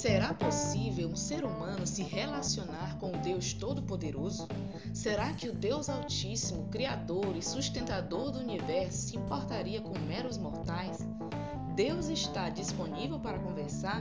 Será 0.00 0.32
possível 0.32 1.10
um 1.10 1.14
ser 1.14 1.44
humano 1.44 1.86
se 1.86 2.02
relacionar 2.02 2.96
com 2.96 3.12
o 3.12 3.18
Deus 3.18 3.52
Todo-Poderoso? 3.52 4.48
Será 4.94 5.34
que 5.34 5.46
o 5.46 5.52
Deus 5.52 5.90
Altíssimo, 5.90 6.68
Criador 6.68 7.36
e 7.36 7.42
sustentador 7.42 8.30
do 8.30 8.38
universo 8.38 9.08
se 9.08 9.18
importaria 9.18 9.78
com 9.82 9.98
meros 9.98 10.38
mortais? 10.38 11.06
Deus 11.76 12.08
está 12.08 12.48
disponível 12.48 13.20
para 13.20 13.38
conversar? 13.40 14.00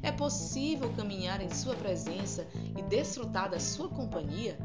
É 0.00 0.12
possível 0.12 0.92
caminhar 0.92 1.40
em 1.40 1.52
Sua 1.52 1.74
presença 1.74 2.46
e 2.78 2.80
desfrutar 2.80 3.50
da 3.50 3.58
Sua 3.58 3.88
companhia? 3.88 4.56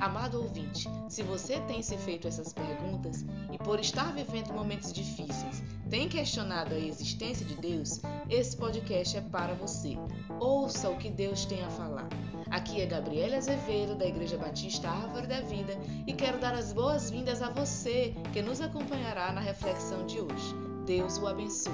Amado 0.00 0.40
ouvinte, 0.42 0.88
se 1.08 1.22
você 1.22 1.60
tem 1.60 1.82
se 1.82 1.96
feito 1.96 2.28
essas 2.28 2.52
perguntas 2.52 3.24
e 3.52 3.58
por 3.58 3.80
estar 3.80 4.12
vivendo 4.12 4.52
momentos 4.52 4.92
difíceis, 4.92 5.62
tem 5.88 6.08
questionado 6.08 6.74
a 6.74 6.78
existência 6.78 7.46
de 7.46 7.54
Deus, 7.54 8.00
esse 8.28 8.56
podcast 8.56 9.16
é 9.16 9.20
para 9.20 9.54
você. 9.54 9.96
Ouça 10.40 10.90
o 10.90 10.98
que 10.98 11.10
Deus 11.10 11.44
tem 11.44 11.62
a 11.62 11.70
falar. 11.70 12.08
Aqui 12.50 12.80
é 12.80 12.86
Gabriela 12.86 13.36
Azevedo, 13.36 13.94
da 13.94 14.06
Igreja 14.06 14.36
Batista 14.36 14.88
Árvore 14.88 15.26
da 15.26 15.40
Vida, 15.40 15.78
e 16.06 16.12
quero 16.12 16.38
dar 16.38 16.54
as 16.54 16.72
boas-vindas 16.72 17.42
a 17.42 17.50
você 17.50 18.14
que 18.32 18.42
nos 18.42 18.60
acompanhará 18.60 19.32
na 19.32 19.40
reflexão 19.40 20.04
de 20.06 20.20
hoje. 20.20 20.54
Deus 20.86 21.18
o 21.18 21.26
abençoe. 21.26 21.72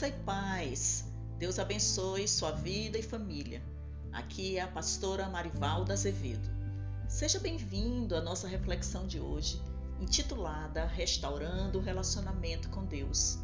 Graça 0.00 0.16
e 0.16 0.24
paz. 0.24 1.04
Deus 1.36 1.58
abençoe 1.58 2.26
sua 2.26 2.52
vida 2.52 2.96
e 2.96 3.02
família. 3.02 3.62
Aqui 4.10 4.56
é 4.56 4.62
a 4.62 4.66
pastora 4.66 5.28
Marivalda 5.28 5.92
Azevedo. 5.92 6.48
Seja 7.06 7.38
bem-vindo 7.38 8.16
à 8.16 8.22
nossa 8.22 8.48
reflexão 8.48 9.06
de 9.06 9.20
hoje, 9.20 9.60
intitulada 10.00 10.86
Restaurando 10.86 11.78
o 11.78 11.82
Relacionamento 11.82 12.70
com 12.70 12.86
Deus. 12.86 13.40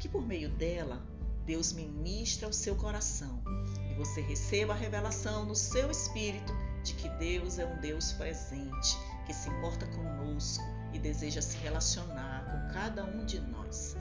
Que 0.00 0.08
por 0.08 0.26
meio 0.26 0.48
dela, 0.48 1.00
Deus 1.46 1.72
ministra 1.72 2.48
ao 2.48 2.52
seu 2.52 2.74
coração 2.74 3.40
e 3.88 3.94
você 3.94 4.20
receba 4.20 4.72
a 4.72 4.76
revelação 4.76 5.44
no 5.44 5.54
seu 5.54 5.92
espírito 5.92 6.52
de 6.82 6.94
que 6.94 7.08
Deus 7.20 7.60
é 7.60 7.66
um 7.66 7.80
Deus 7.80 8.10
presente, 8.14 8.98
que 9.26 9.32
se 9.32 9.48
importa 9.48 9.86
conosco 9.86 10.64
e 10.92 10.98
deseja 10.98 11.40
se 11.40 11.56
relacionar 11.58 12.46
com 12.46 12.74
cada 12.74 13.04
um 13.04 13.24
de 13.24 13.38
nós. 13.38 13.96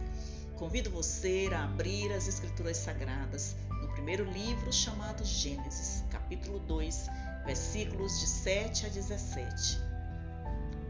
Convido 0.57 0.89
você 0.91 1.49
a 1.51 1.63
abrir 1.63 2.13
as 2.13 2.27
Escrituras 2.27 2.77
Sagradas 2.77 3.55
no 3.81 3.87
primeiro 3.89 4.23
livro 4.23 4.71
chamado 4.71 5.25
Gênesis, 5.25 6.03
capítulo 6.11 6.59
2, 6.59 7.07
versículos 7.43 8.19
de 8.19 8.27
7 8.27 8.85
a 8.85 8.89
17. 8.89 9.79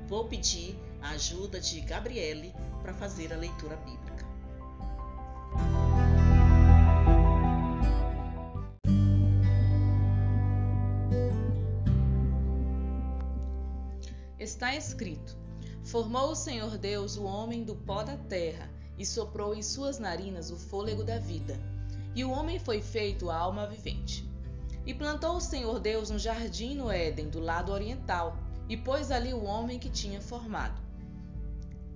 Vou 0.08 0.28
pedir 0.28 0.78
a 1.02 1.11
ajuda 1.11 1.61
de 1.61 1.80
Gabriele 1.80 2.53
para 2.81 2.94
fazer 2.94 3.31
a 3.31 3.38
leitura 3.38 3.78
bíblica. 3.78 4.25
Está 14.38 14.75
escrito: 14.75 15.38
Formou 15.86 16.31
o 16.31 16.36
Senhor 16.36 16.78
Deus 16.78 17.16
o 17.16 17.23
homem 17.23 17.64
do 17.64 17.75
pó 17.75 18.03
da 18.03 18.17
terra 18.17 18.72
e 18.97 19.05
soprou 19.05 19.55
em 19.55 19.61
suas 19.61 19.99
narinas 19.99 20.52
o 20.52 20.58
fôlego 20.58 21.03
da 21.03 21.17
vida. 21.17 21.59
E 22.16 22.23
o 22.23 22.31
homem 22.31 22.59
foi 22.59 22.81
feito 22.81 23.31
alma 23.31 23.66
vivente. 23.66 24.27
E 24.85 24.94
plantou 24.94 25.38
o 25.38 25.41
Senhor 25.41 25.80
Deus 25.80 26.11
um 26.11 26.19
jardim 26.19 26.75
no 26.75 26.91
Éden, 26.91 27.30
do 27.30 27.39
lado 27.39 27.72
oriental, 27.72 28.38
e 28.69 28.77
pôs 28.77 29.11
ali 29.11 29.34
o 29.34 29.44
homem 29.44 29.79
que 29.79 29.90
tinha 29.90 30.22
formado. 30.22 30.81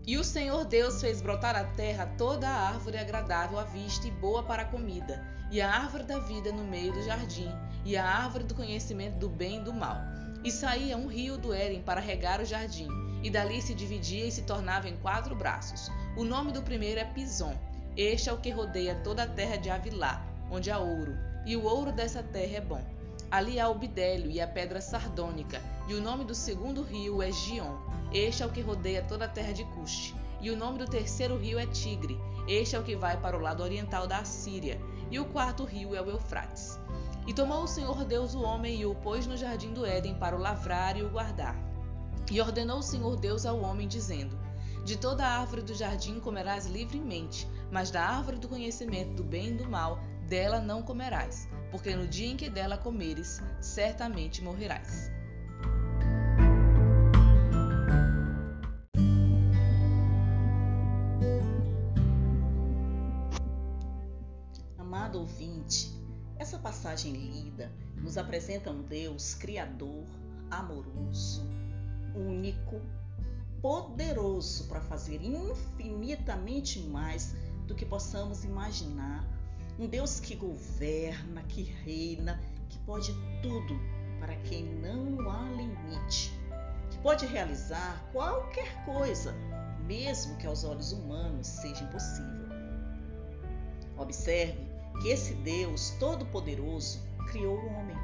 E 0.06 0.18
o 0.18 0.24
Senhor 0.24 0.64
Deus 0.64 1.02
fez 1.02 1.22
brotar 1.22 1.56
a 1.56 1.66
terra 1.66 2.06
toda 2.18 2.48
a 2.48 2.70
árvore 2.70 2.98
agradável 2.98 3.60
à 3.60 3.66
vista 3.66 4.08
e 4.08 4.12
boa 4.12 4.42
para 4.42 4.62
a 4.62 4.66
comida, 4.66 5.22
e 5.52 5.60
a 5.60 5.70
árvore 5.70 6.04
da 6.04 6.18
vida 6.20 6.52
no 6.52 6.64
meio 6.64 6.94
do 6.94 7.04
jardim, 7.04 7.50
e 7.84 7.98
a 7.98 8.06
árvore 8.06 8.46
do 8.46 8.56
conhecimento 8.56 9.18
do 9.18 9.28
bem 9.28 9.58
e 9.58 9.64
do 9.64 9.74
mal. 9.74 9.98
E 10.44 10.52
saía 10.52 10.96
um 10.96 11.08
rio 11.08 11.38
do 11.38 11.54
Éden 11.54 11.82
para 11.82 12.00
regar 12.00 12.40
o 12.40 12.46
jardim, 12.46 12.88
e 13.24 13.30
dali 13.30 13.62
se 13.62 13.74
dividia 13.74 14.26
e 14.26 14.32
se 14.32 14.44
tornava 14.44 14.88
em 14.88 14.98
quatro 14.98 15.36
braços. 15.36 15.92
O 16.16 16.24
nome 16.24 16.52
do 16.52 16.62
primeiro 16.62 17.00
é 17.00 17.06
Pison. 17.06 17.56
Este 17.96 18.30
é 18.30 18.34
o 18.34 18.38
que 18.38 18.52
rodeia 18.52 18.96
toda 19.04 19.24
a 19.24 19.28
terra 19.28 19.58
de 19.58 19.70
Avilá, 19.70 20.26
onde 20.52 20.70
há 20.70 20.78
ouro, 20.78 21.16
e 21.46 21.56
o 21.56 21.64
ouro 21.64 21.92
dessa 21.92 22.22
terra 22.22 22.58
é 22.58 22.62
bom. 22.62 22.84
Ali 23.30 23.60
há 23.60 23.68
o 23.68 23.76
bidélio 23.76 24.32
e 24.32 24.40
a 24.40 24.48
pedra 24.48 24.80
sardônica, 24.80 25.62
e 25.88 25.94
o 25.94 26.02
nome 26.02 26.24
do 26.24 26.36
segundo 26.36 26.84
rio 26.84 27.22
é 27.22 27.32
Gion. 27.32 27.78
Este 28.14 28.44
é 28.44 28.46
o 28.46 28.52
que 28.52 28.62
rodeia 28.62 29.02
toda 29.04 29.26
a 29.26 29.28
terra 29.28 29.52
de 29.52 29.64
Cush. 29.66 30.16
E 30.40 30.52
o 30.52 30.56
nome 30.56 30.78
do 30.78 30.86
terceiro 30.86 31.38
rio 31.38 31.58
é 31.58 31.66
Tigre. 31.66 32.18
Este 32.48 32.76
é 32.76 32.80
o 32.80 32.84
que 32.84 32.96
vai 32.96 33.20
para 33.20 33.36
o 33.36 33.42
lado 33.42 33.64
oriental 33.64 34.08
da 34.08 34.20
Assíria. 34.20 34.80
E 35.10 35.20
o 35.20 35.26
quarto 35.26 35.66
rio 35.66 35.96
é 35.96 36.02
o 36.02 36.10
Eufrates. 36.10 36.80
E 37.26 37.34
tomou 37.34 37.64
o 37.64 37.68
Senhor 37.68 38.06
Deus 38.06 38.36
o 38.36 38.42
homem 38.42 38.80
e 38.80 38.86
o 38.86 38.96
pôs 38.96 39.26
no 39.26 39.36
jardim 39.36 39.74
do 39.74 39.86
Éden 39.86 40.16
para 40.16 40.36
o 40.36 40.40
lavrar 40.40 40.96
e 40.98 41.04
o 41.04 41.10
guardar. 41.10 41.67
E 42.30 42.42
ordenou 42.42 42.80
o 42.80 42.84
Senhor 42.84 43.16
Deus 43.16 43.46
ao 43.46 43.62
homem, 43.62 43.88
dizendo: 43.88 44.38
de 44.88 44.98
toda 44.98 45.26
a 45.26 45.40
árvore 45.40 45.62
do 45.62 45.76
jardim 45.76 46.18
comerás 46.18 46.66
livremente, 46.66 47.46
mas 47.70 47.92
da 47.92 48.04
árvore 48.04 48.38
do 48.38 48.48
conhecimento 48.48 49.16
do 49.16 49.24
bem 49.24 49.50
e 49.50 49.54
do 49.54 49.70
mal, 49.70 50.00
dela 50.30 50.62
não 50.62 50.82
comerás, 50.82 51.48
porque 51.72 51.94
no 51.94 52.08
dia 52.08 52.28
em 52.28 52.38
que 52.38 52.50
dela 52.50 52.78
comeres, 52.78 53.42
certamente 53.60 54.42
morrerás. 54.42 55.12
Amado 64.78 65.20
ouvinte, 65.20 65.92
essa 66.38 66.58
passagem 66.58 67.12
lida 67.12 67.72
nos 67.98 68.18
apresenta 68.18 68.72
um 68.72 68.84
Deus 68.84 69.34
criador, 69.34 70.06
amoroso, 70.50 71.46
único, 72.18 72.82
poderoso 73.62 74.68
para 74.68 74.82
fazer 74.82 75.22
infinitamente 75.24 76.80
mais 76.80 77.36
do 77.68 77.76
que 77.76 77.86
possamos 77.86 78.44
imaginar. 78.44 79.26
Um 79.80 79.88
Deus 79.88 80.20
que 80.20 80.36
governa, 80.36 81.44
que 81.44 81.62
reina, 81.62 82.42
que 82.70 82.78
pode 82.80 83.14
tudo 83.42 83.80
para 84.20 84.36
quem 84.38 84.64
não 84.64 85.30
há 85.30 85.50
limite, 85.52 86.32
que 86.90 86.98
pode 87.00 87.26
realizar 87.26 88.04
qualquer 88.12 88.84
coisa, 88.86 89.34
mesmo 89.86 90.36
que 90.38 90.48
aos 90.48 90.64
olhos 90.64 90.92
humanos 90.92 91.46
seja 91.46 91.84
impossível. 91.84 92.48
Observe 93.98 94.58
que 95.02 95.10
esse 95.10 95.34
Deus 95.36 95.92
todo-poderoso 96.00 97.00
criou 97.30 97.58
o 97.58 97.68
homem, 97.74 97.98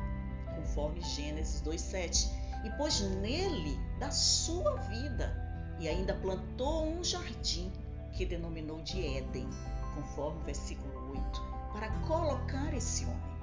conforme 0.55 1.01
Gênesis 1.01 1.61
2:7, 1.61 2.29
e 2.63 2.69
pôs 2.71 3.01
nele 3.01 3.79
da 3.99 4.11
sua 4.11 4.75
vida 4.75 5.33
e 5.79 5.87
ainda 5.87 6.13
plantou 6.15 6.87
um 6.87 7.03
jardim 7.03 7.71
que 8.13 8.25
denominou 8.25 8.81
de 8.81 9.05
Éden, 9.17 9.49
conforme 9.95 10.41
o 10.41 10.43
versículo 10.45 11.11
8, 11.11 11.41
para 11.73 11.89
colocar 12.01 12.73
esse 12.73 13.03
homem. 13.05 13.33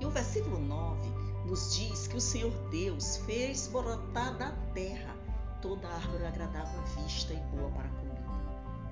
E 0.00 0.06
o 0.06 0.10
versículo 0.10 0.58
9 0.58 1.08
nos 1.46 1.74
diz 1.74 2.06
que 2.06 2.16
o 2.16 2.20
Senhor 2.20 2.52
Deus 2.70 3.18
fez 3.18 3.66
brotar 3.68 4.36
da 4.36 4.52
terra 4.74 5.14
toda 5.60 5.88
árvore 5.88 6.26
agradável 6.26 6.80
à 6.80 6.84
vista 7.00 7.32
e 7.32 7.56
boa 7.56 7.70
para 7.70 7.88
comer. 7.88 8.16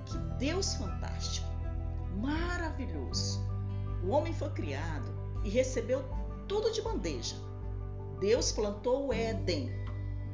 Que 0.07 0.19
Deus 0.39 0.75
fantástico, 0.75 1.47
maravilhoso! 2.21 3.41
O 4.03 4.09
homem 4.09 4.33
foi 4.33 4.51
criado 4.51 5.11
e 5.45 5.49
recebeu 5.49 6.05
tudo 6.49 6.73
de 6.73 6.83
bandeja. 6.83 7.37
Deus 8.21 8.53
plantou 8.53 9.09
o 9.09 9.13
Éden, 9.13 9.71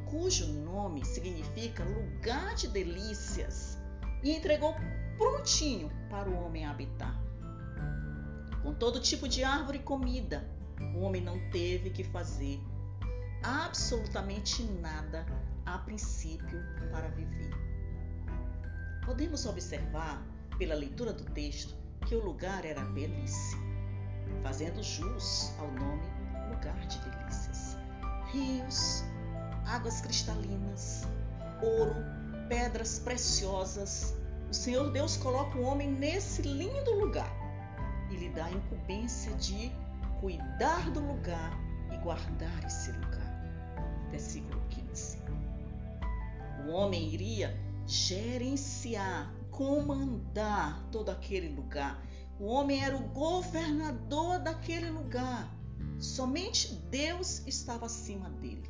cujo 0.07 0.47
nome 0.47 1.05
significa 1.05 1.85
lugar 1.85 2.55
de 2.55 2.69
delícias, 2.69 3.79
e 4.23 4.33
entregou 4.33 4.75
prontinho 5.17 5.91
para 6.09 6.29
o 6.29 6.45
homem 6.45 6.67
habitar. 6.67 7.19
Com 8.63 8.75
todo 8.75 9.01
tipo 9.01 9.27
de 9.29 9.43
árvore 9.43 9.79
e 9.79 9.83
comida, 9.83 10.47
o 10.95 11.01
homem 11.01 11.23
não 11.23 11.39
teve 11.51 11.91
que 11.91 12.05
fazer 12.05 12.61
absolutamente 13.43 14.63
nada 14.63 15.25
a 15.65 15.79
princípio 15.79 16.63
para 16.91 17.09
viver. 17.09 17.51
Podemos 19.05 19.47
observar, 19.47 20.23
pela 20.59 20.75
leitura 20.75 21.13
do 21.13 21.25
texto, 21.25 21.75
que 22.07 22.15
o 22.15 22.23
lugar 22.23 22.65
era 22.65 22.83
belíssimo, 22.85 23.63
fazendo 24.43 24.83
jus 24.83 25.53
ao 25.59 25.71
nome 25.73 26.21
lugar 26.51 26.87
de 26.87 26.99
delícias. 26.99 27.50
Rios, 28.33 29.05
águas 29.67 30.01
cristalinas, 30.01 31.07
ouro, 31.63 31.95
pedras 32.49 32.99
preciosas. 32.99 34.15
O 34.51 34.55
Senhor 34.55 34.91
Deus 34.93 35.17
coloca 35.17 35.59
o 35.59 35.63
homem 35.63 35.91
nesse 35.91 36.43
lindo 36.43 36.93
lugar 36.95 37.31
e 38.11 38.17
lhe 38.17 38.29
dá 38.31 38.47
a 38.47 38.51
incumbência 38.51 39.33
de 39.35 39.73
cuidar 40.21 40.91
do 40.91 41.01
lugar 41.01 41.59
e 41.93 41.97
guardar 41.99 42.65
esse 42.65 42.93
lugar. 42.93 43.31
Versículo 44.11 44.61
15. 44.69 45.19
O 46.67 46.71
homem 46.73 47.13
iria 47.13 47.59
gerenciar, 47.87 49.33
comandar 49.51 50.83
todo 50.91 51.11
aquele 51.11 51.49
lugar. 51.49 52.01
O 52.39 52.47
homem 52.47 52.85
era 52.85 52.97
o 52.97 53.09
governador 53.09 54.39
daquele 54.39 54.91
lugar. 54.91 55.49
Somente 55.99 56.75
Deus 56.91 57.47
estava 57.47 57.87
acima 57.87 58.31
dele. 58.31 58.69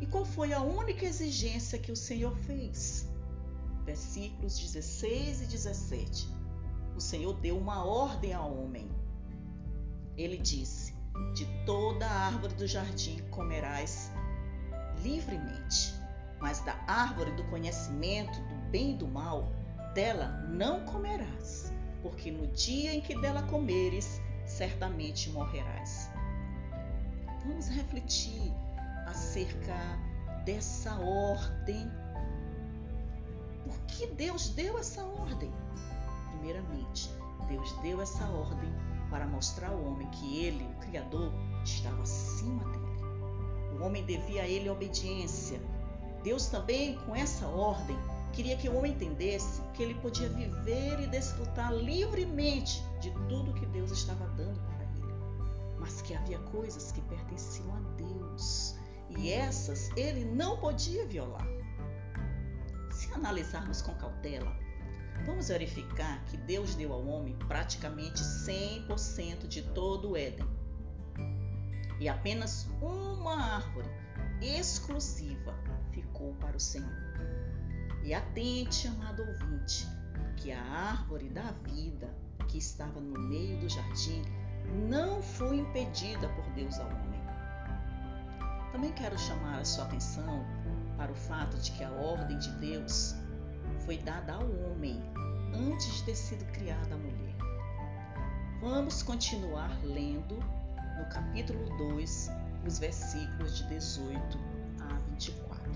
E 0.00 0.06
qual 0.06 0.24
foi 0.24 0.52
a 0.52 0.60
única 0.60 1.04
exigência 1.04 1.78
que 1.78 1.90
o 1.90 1.96
Senhor 1.96 2.36
fez? 2.36 3.08
Versículos 3.84 4.58
16 4.58 5.42
e 5.42 5.46
17. 5.46 6.28
O 6.96 7.00
Senhor 7.00 7.34
deu 7.40 7.58
uma 7.58 7.84
ordem 7.84 8.32
ao 8.32 8.56
homem. 8.56 8.88
Ele 10.16 10.36
disse: 10.36 10.94
De 11.34 11.46
toda 11.64 12.06
árvore 12.06 12.54
do 12.54 12.66
jardim 12.66 13.18
comerás 13.30 14.10
livremente, 15.02 15.94
mas 16.40 16.60
da 16.60 16.74
árvore 16.86 17.32
do 17.32 17.44
conhecimento 17.44 18.40
do 18.40 18.70
bem 18.70 18.92
e 18.92 18.96
do 18.96 19.06
mal, 19.06 19.52
dela 19.94 20.28
não 20.48 20.84
comerás, 20.84 21.72
porque 22.02 22.30
no 22.30 22.46
dia 22.48 22.94
em 22.94 23.00
que 23.00 23.18
dela 23.20 23.42
comeres, 23.44 24.20
certamente 24.48 25.30
morrerás. 25.30 26.10
Vamos 27.46 27.68
refletir 27.68 28.52
acerca 29.06 29.74
dessa 30.44 30.98
ordem. 30.98 31.90
Por 33.64 33.78
que 33.86 34.06
Deus 34.06 34.48
deu 34.50 34.78
essa 34.78 35.04
ordem? 35.04 35.52
Primeiramente, 36.30 37.10
Deus 37.48 37.72
deu 37.82 38.00
essa 38.00 38.24
ordem 38.24 38.72
para 39.10 39.26
mostrar 39.26 39.68
ao 39.68 39.82
homem 39.84 40.08
que 40.10 40.44
ele, 40.44 40.64
o 40.64 40.80
Criador, 40.80 41.32
estava 41.64 42.02
acima 42.02 42.64
dele. 42.64 43.78
O 43.78 43.84
homem 43.84 44.04
devia 44.04 44.42
a 44.42 44.48
ele 44.48 44.68
obediência. 44.68 45.60
Deus 46.22 46.46
também, 46.46 46.98
com 47.06 47.14
essa 47.14 47.46
ordem, 47.46 47.96
queria 48.38 48.56
que 48.56 48.68
o 48.68 48.76
homem 48.76 48.92
entendesse 48.92 49.60
que 49.74 49.82
ele 49.82 49.94
podia 49.94 50.28
viver 50.28 51.00
e 51.00 51.08
desfrutar 51.08 51.74
livremente 51.74 52.80
de 53.00 53.10
tudo 53.28 53.52
que 53.52 53.66
Deus 53.66 53.90
estava 53.90 54.28
dando 54.36 54.60
para 54.60 54.84
ele, 54.84 55.76
mas 55.76 56.00
que 56.02 56.14
havia 56.14 56.38
coisas 56.38 56.92
que 56.92 57.00
pertenciam 57.00 57.74
a 57.74 57.80
Deus 57.96 58.76
e 59.10 59.32
essas 59.32 59.90
ele 59.96 60.24
não 60.24 60.56
podia 60.56 61.04
violar. 61.04 61.44
Se 62.92 63.12
analisarmos 63.12 63.82
com 63.82 63.92
cautela, 63.96 64.56
vamos 65.26 65.48
verificar 65.48 66.24
que 66.26 66.36
Deus 66.36 66.76
deu 66.76 66.92
ao 66.92 67.04
homem 67.08 67.36
praticamente 67.48 68.22
100% 68.22 69.48
de 69.48 69.62
todo 69.62 70.10
o 70.10 70.16
Éden. 70.16 70.46
E 71.98 72.08
apenas 72.08 72.68
uma 72.80 73.56
árvore 73.56 73.90
exclusiva 74.40 75.58
ficou 75.90 76.34
para 76.34 76.56
o 76.56 76.60
Senhor. 76.60 77.08
E 78.02 78.14
atente, 78.14 78.88
amado 78.88 79.22
ouvinte, 79.22 79.86
que 80.36 80.52
a 80.52 80.62
árvore 80.62 81.28
da 81.28 81.52
vida 81.64 82.14
que 82.48 82.58
estava 82.58 83.00
no 83.00 83.18
meio 83.18 83.58
do 83.58 83.68
jardim 83.68 84.22
não 84.88 85.22
foi 85.22 85.58
impedida 85.58 86.28
por 86.28 86.44
Deus 86.54 86.78
ao 86.78 86.86
homem. 86.86 87.20
Também 88.72 88.92
quero 88.92 89.18
chamar 89.18 89.60
a 89.60 89.64
sua 89.64 89.84
atenção 89.84 90.44
para 90.96 91.10
o 91.10 91.14
fato 91.14 91.56
de 91.58 91.72
que 91.72 91.84
a 91.84 91.90
ordem 91.90 92.38
de 92.38 92.50
Deus 92.52 93.14
foi 93.84 93.98
dada 93.98 94.34
ao 94.34 94.42
homem 94.42 95.00
antes 95.54 95.96
de 95.96 96.04
ter 96.04 96.14
sido 96.14 96.44
criada 96.52 96.94
a 96.94 96.98
mulher. 96.98 97.36
Vamos 98.60 99.02
continuar 99.02 99.78
lendo 99.84 100.36
no 100.98 101.08
capítulo 101.10 101.64
2, 101.92 102.30
os 102.66 102.78
versículos 102.78 103.58
de 103.58 103.68
18 103.68 104.38
a 104.80 104.94
24. 105.10 105.72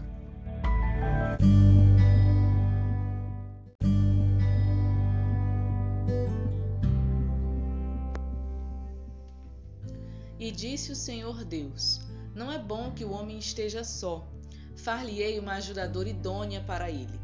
Disse 10.53 10.93
o 10.93 10.97
Senhor 10.97 11.45
Deus: 11.45 12.01
não 12.35 12.51
é 12.51 12.59
bom 12.59 12.91
que 12.93 13.05
o 13.05 13.11
homem 13.11 13.39
esteja 13.39 13.85
só. 13.85 14.27
Far-lhe-ei 14.75 15.39
uma 15.39 15.55
ajudadora 15.55 16.09
idônea 16.09 16.63
para 16.63 16.91
ele. 16.91 17.21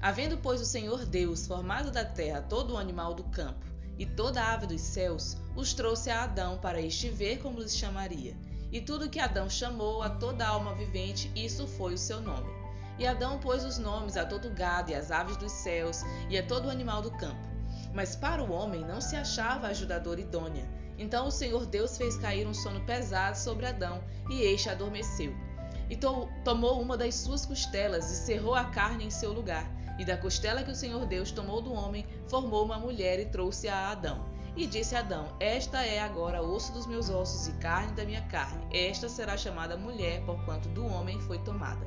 Havendo, 0.00 0.36
pois, 0.36 0.60
o 0.60 0.66
Senhor 0.66 1.06
Deus 1.06 1.46
formado 1.46 1.90
da 1.90 2.04
terra 2.04 2.42
todo 2.42 2.74
o 2.74 2.76
animal 2.76 3.14
do 3.14 3.24
campo 3.24 3.64
e 3.98 4.04
toda 4.04 4.42
a 4.42 4.52
ave 4.52 4.66
dos 4.66 4.80
céus, 4.80 5.38
os 5.56 5.72
trouxe 5.72 6.10
a 6.10 6.24
Adão 6.24 6.58
para 6.58 6.80
este 6.82 7.08
ver 7.08 7.38
como 7.38 7.60
lhes 7.60 7.76
chamaria. 7.76 8.36
E 8.70 8.80
tudo 8.80 9.08
que 9.08 9.20
Adão 9.20 9.48
chamou 9.48 10.02
a 10.02 10.10
toda 10.10 10.46
alma 10.46 10.74
vivente, 10.74 11.30
isso 11.34 11.66
foi 11.66 11.94
o 11.94 11.98
seu 11.98 12.20
nome. 12.20 12.50
E 12.98 13.06
Adão 13.06 13.38
pôs 13.38 13.64
os 13.64 13.78
nomes 13.78 14.18
a 14.18 14.26
todo 14.26 14.50
gado 14.50 14.90
e 14.90 14.94
às 14.94 15.10
aves 15.10 15.36
dos 15.38 15.52
céus 15.52 16.02
e 16.28 16.36
a 16.36 16.46
todo 16.46 16.68
animal 16.68 17.00
do 17.00 17.10
campo. 17.12 17.48
Mas 17.94 18.14
para 18.14 18.42
o 18.42 18.52
homem 18.52 18.84
não 18.84 19.00
se 19.00 19.16
achava 19.16 19.68
ajudadora 19.68 20.20
idônea. 20.20 20.81
Então 20.98 21.26
o 21.26 21.30
Senhor 21.30 21.66
Deus 21.66 21.96
fez 21.96 22.16
cair 22.16 22.46
um 22.46 22.54
sono 22.54 22.80
pesado 22.80 23.36
sobre 23.36 23.66
Adão, 23.66 24.02
e 24.30 24.42
este 24.42 24.68
adormeceu. 24.68 25.34
E 25.90 25.96
to 25.96 26.28
tomou 26.44 26.80
uma 26.80 26.96
das 26.96 27.14
suas 27.16 27.44
costelas 27.44 28.10
e 28.10 28.16
cerrou 28.16 28.54
a 28.54 28.64
carne 28.64 29.04
em 29.04 29.10
seu 29.10 29.32
lugar. 29.32 29.70
E 29.98 30.04
da 30.04 30.16
costela 30.16 30.62
que 30.62 30.70
o 30.70 30.74
Senhor 30.74 31.04
Deus 31.06 31.30
tomou 31.30 31.60
do 31.60 31.72
homem, 31.72 32.06
formou 32.28 32.64
uma 32.64 32.78
mulher 32.78 33.20
e 33.20 33.26
trouxe-a 33.26 33.74
a 33.74 33.90
Adão. 33.90 34.24
E 34.56 34.66
disse 34.66 34.94
Adão: 34.94 35.28
Esta 35.40 35.84
é 35.84 36.00
agora 36.00 36.42
osso 36.42 36.72
dos 36.72 36.86
meus 36.86 37.08
ossos 37.08 37.48
e 37.48 37.52
carne 37.52 37.92
da 37.92 38.04
minha 38.04 38.22
carne. 38.22 38.66
Esta 38.72 39.08
será 39.08 39.36
chamada 39.36 39.76
mulher, 39.76 40.22
porquanto 40.24 40.68
do 40.70 40.86
homem 40.86 41.20
foi 41.20 41.38
tomada. 41.38 41.86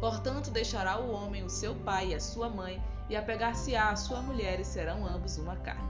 Portanto, 0.00 0.50
deixará 0.50 0.98
o 0.98 1.10
homem 1.10 1.44
o 1.44 1.50
seu 1.50 1.74
pai 1.74 2.08
e 2.08 2.14
a 2.14 2.20
sua 2.20 2.48
mãe, 2.48 2.82
e 3.08 3.16
apegar-se-á 3.16 3.90
a 3.90 3.96
sua 3.96 4.20
mulher, 4.20 4.60
e 4.60 4.64
serão 4.64 5.06
ambos 5.06 5.38
uma 5.38 5.56
carne. 5.56 5.88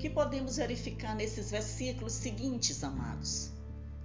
Que 0.00 0.08
podemos 0.08 0.56
verificar 0.56 1.14
nesses 1.14 1.50
versículos 1.50 2.14
seguintes, 2.14 2.82
amados? 2.82 3.50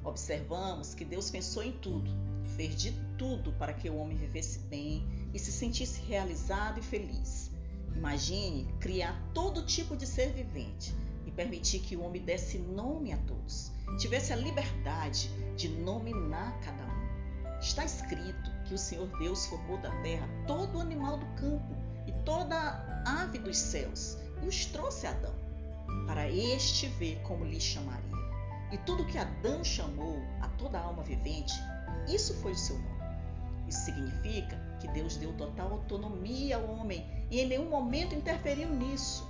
Observamos 0.04 0.94
que 0.94 1.06
Deus 1.06 1.32
pensou 1.32 1.64
em 1.64 1.72
tudo, 1.72 2.12
fez 2.58 2.76
de 2.76 2.92
tudo 3.18 3.54
para 3.54 3.74
que 3.74 3.90
o 3.90 3.96
homem 3.96 4.18
vivesse 4.18 4.60
bem 4.60 5.08
e 5.34 5.40
se 5.40 5.54
sentisse 5.54 6.02
realizado 6.02 6.82
e 6.82 6.84
feliz. 6.84 7.50
Imagine 7.96 8.68
criar 8.82 9.18
todo 9.34 9.66
tipo 9.66 9.96
de 9.96 10.06
ser 10.06 10.34
vivente 10.34 10.94
e 11.26 11.32
permitir 11.32 11.80
que 11.80 11.96
o 11.96 12.02
homem 12.02 12.22
desse 12.22 12.58
nome 12.58 13.14
a 13.14 13.18
todos, 13.20 13.72
tivesse 13.98 14.34
a 14.34 14.36
liberdade 14.36 15.30
de 15.56 15.70
nominar 15.70 16.60
cada 16.60 16.84
um. 16.84 17.60
Está 17.62 17.86
escrito 17.86 18.52
que 18.66 18.74
o 18.74 18.78
Senhor 18.78 19.08
Deus 19.18 19.46
formou 19.46 19.78
da 19.78 19.92
terra 20.02 20.28
todo 20.46 20.82
animal 20.82 21.18
do 21.18 21.26
campo 21.42 21.74
e 22.06 22.12
toda 22.26 23.04
ave 23.06 23.40
dos 23.40 23.58
céus 23.58 24.18
e 24.44 24.48
os 24.48 24.66
trouxe 24.66 25.08
a 25.08 25.12
Adão 25.12 25.45
para 26.06 26.30
este 26.30 26.88
ver 26.88 27.20
como 27.24 27.46
lhe 27.46 27.60
chamaria. 27.60 28.04
E 28.72 28.78
tudo 28.80 29.06
que 29.06 29.18
Adão 29.18 29.64
chamou 29.64 30.22
a 30.42 30.48
toda 30.50 30.80
alma 30.80 31.04
vivente, 31.04 31.54
isso 32.08 32.34
foi 32.42 32.52
o 32.52 32.58
seu 32.58 32.78
nome. 32.78 32.96
Isso 33.68 33.86
significa 33.86 34.58
que 34.80 34.88
Deus 34.90 35.18
deu 35.18 35.34
total 35.34 35.72
autonomia 35.72 36.58
ao 36.58 36.66
homem 36.70 37.06
e 37.32 37.40
em 37.40 37.48
nenhum 37.48 37.70
momento 37.70 38.14
interferiu 38.14 38.70
nisso. 38.70 39.28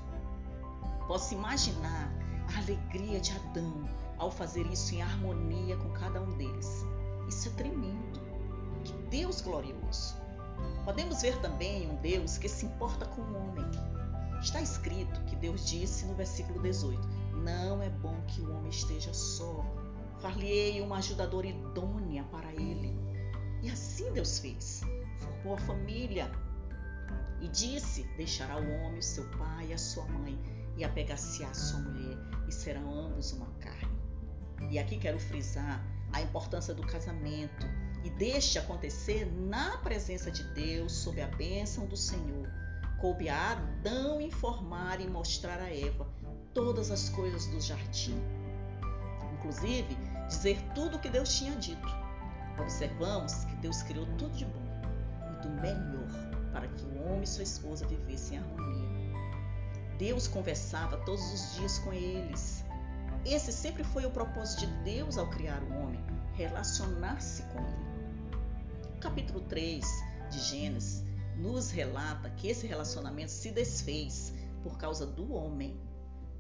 Posso 1.08 1.34
imaginar 1.34 2.12
a 2.54 2.58
alegria 2.60 3.20
de 3.20 3.32
Adão 3.32 3.88
ao 4.18 4.32
fazer 4.32 4.66
isso 4.68 4.94
em 4.96 5.02
harmonia 5.02 5.78
com 5.78 5.90
cada 5.92 6.22
um 6.22 6.38
deles. 6.38 6.86
Isso 7.28 7.50
é 7.50 7.52
tremendo. 7.54 8.20
Que 8.84 8.94
Deus 9.10 9.42
glorioso. 9.42 10.16
Podemos 10.84 11.22
ver 11.22 11.40
também 11.42 11.90
um 11.90 11.96
Deus 11.96 12.38
que 12.38 12.48
se 12.48 12.66
importa 12.66 13.06
com 13.08 13.22
o 13.22 13.36
homem, 13.36 13.66
Está 14.46 14.62
escrito 14.62 15.20
que 15.22 15.36
Deus 15.36 15.66
disse 15.66 16.06
no 16.06 16.14
versículo 16.14 16.62
18: 16.62 17.02
Não 17.44 17.82
é 17.82 17.90
bom 17.90 18.16
que 18.28 18.42
o 18.42 18.56
homem 18.56 18.70
esteja 18.70 19.12
só. 19.12 19.66
Far-lhe-ei 20.20 20.82
uma 20.82 20.98
ajudadora 20.98 21.48
idônea 21.48 22.24
para 22.26 22.54
ele. 22.54 22.96
E 23.64 23.72
assim 23.72 24.14
Deus 24.14 24.38
fez. 24.38 24.82
Formou 25.18 25.56
a 25.56 25.58
família. 25.58 26.32
E 27.42 27.48
disse: 27.48 28.04
Deixará 28.18 28.58
o 28.58 28.72
homem 28.84 29.02
seu 29.02 29.28
pai 29.32 29.70
e 29.70 29.74
a 29.74 29.80
sua 29.80 30.06
mãe, 30.06 30.40
e 30.78 30.84
apegar-se-á 30.84 31.50
a 31.50 31.54
sua 31.56 31.80
mulher, 31.80 32.16
e 32.48 32.52
serão 32.52 32.94
ambos 32.94 33.32
uma 33.34 33.48
carne. 33.60 34.00
E 34.70 34.78
aqui 34.78 35.00
quero 35.00 35.20
frisar 35.20 35.84
a 36.14 36.22
importância 36.22 36.72
do 36.72 36.86
casamento 36.86 37.66
e 38.04 38.12
deixe 38.12 38.60
acontecer 38.60 39.26
na 39.26 39.80
presença 39.80 40.30
de 40.30 40.44
Deus, 40.54 40.92
sob 40.92 41.20
a 41.20 41.28
bênção 41.30 41.88
do 41.88 41.98
Senhor 41.98 42.48
coube 43.00 43.30
a 43.30 43.52
Adão 43.52 44.22
informar 44.22 45.00
e 45.00 45.08
mostrar 45.08 45.60
a 45.60 45.74
Eva 45.74 46.08
todas 46.54 46.92
as 46.92 47.10
coisas 47.10 47.48
do 47.48 47.60
jardim, 47.60 48.20
inclusive 49.34 49.98
dizer 50.28 50.62
tudo 50.74 50.98
o 50.98 51.00
que 51.00 51.10
Deus 51.10 51.38
tinha 51.38 51.56
dito. 51.58 51.88
Observamos 52.60 53.44
que 53.46 53.56
Deus 53.58 53.84
criou 53.84 54.06
tudo 54.18 54.36
de 54.36 54.46
bom 54.46 54.66
do 55.42 55.50
melhor 55.62 56.10
para 56.52 56.68
que 56.68 56.86
o 56.86 57.04
homem 57.04 57.24
e 57.24 57.28
sua 57.28 57.44
esposa 57.44 57.86
vivessem 57.86 58.38
em 58.38 58.42
harmonia. 58.42 58.86
Deus 59.98 60.28
conversava 60.28 60.98
todos 60.98 61.24
os 61.34 61.56
dias 61.56 61.80
com 61.80 61.94
eles. 61.94 62.64
Esse 63.26 63.52
sempre 63.52 63.84
foi 63.84 64.06
o 64.06 64.12
propósito 64.12 64.66
de 64.66 64.68
Deus 64.84 65.18
ao 65.18 65.30
criar 65.30 65.62
o 65.64 65.74
homem, 65.80 66.04
relacionar-se 66.34 67.44
com 67.44 67.60
ele. 67.60 69.00
Capítulo 69.00 69.42
3 69.42 69.86
de 70.32 70.40
Gênesis 70.40 71.04
nos 71.38 71.72
relata 71.72 72.30
que 72.30 72.48
esse 72.48 72.66
relacionamento 72.68 73.32
se 73.32 73.52
desfez 73.52 74.34
por 74.64 74.78
causa 74.78 75.06
do 75.06 75.34
homem. 75.34 75.78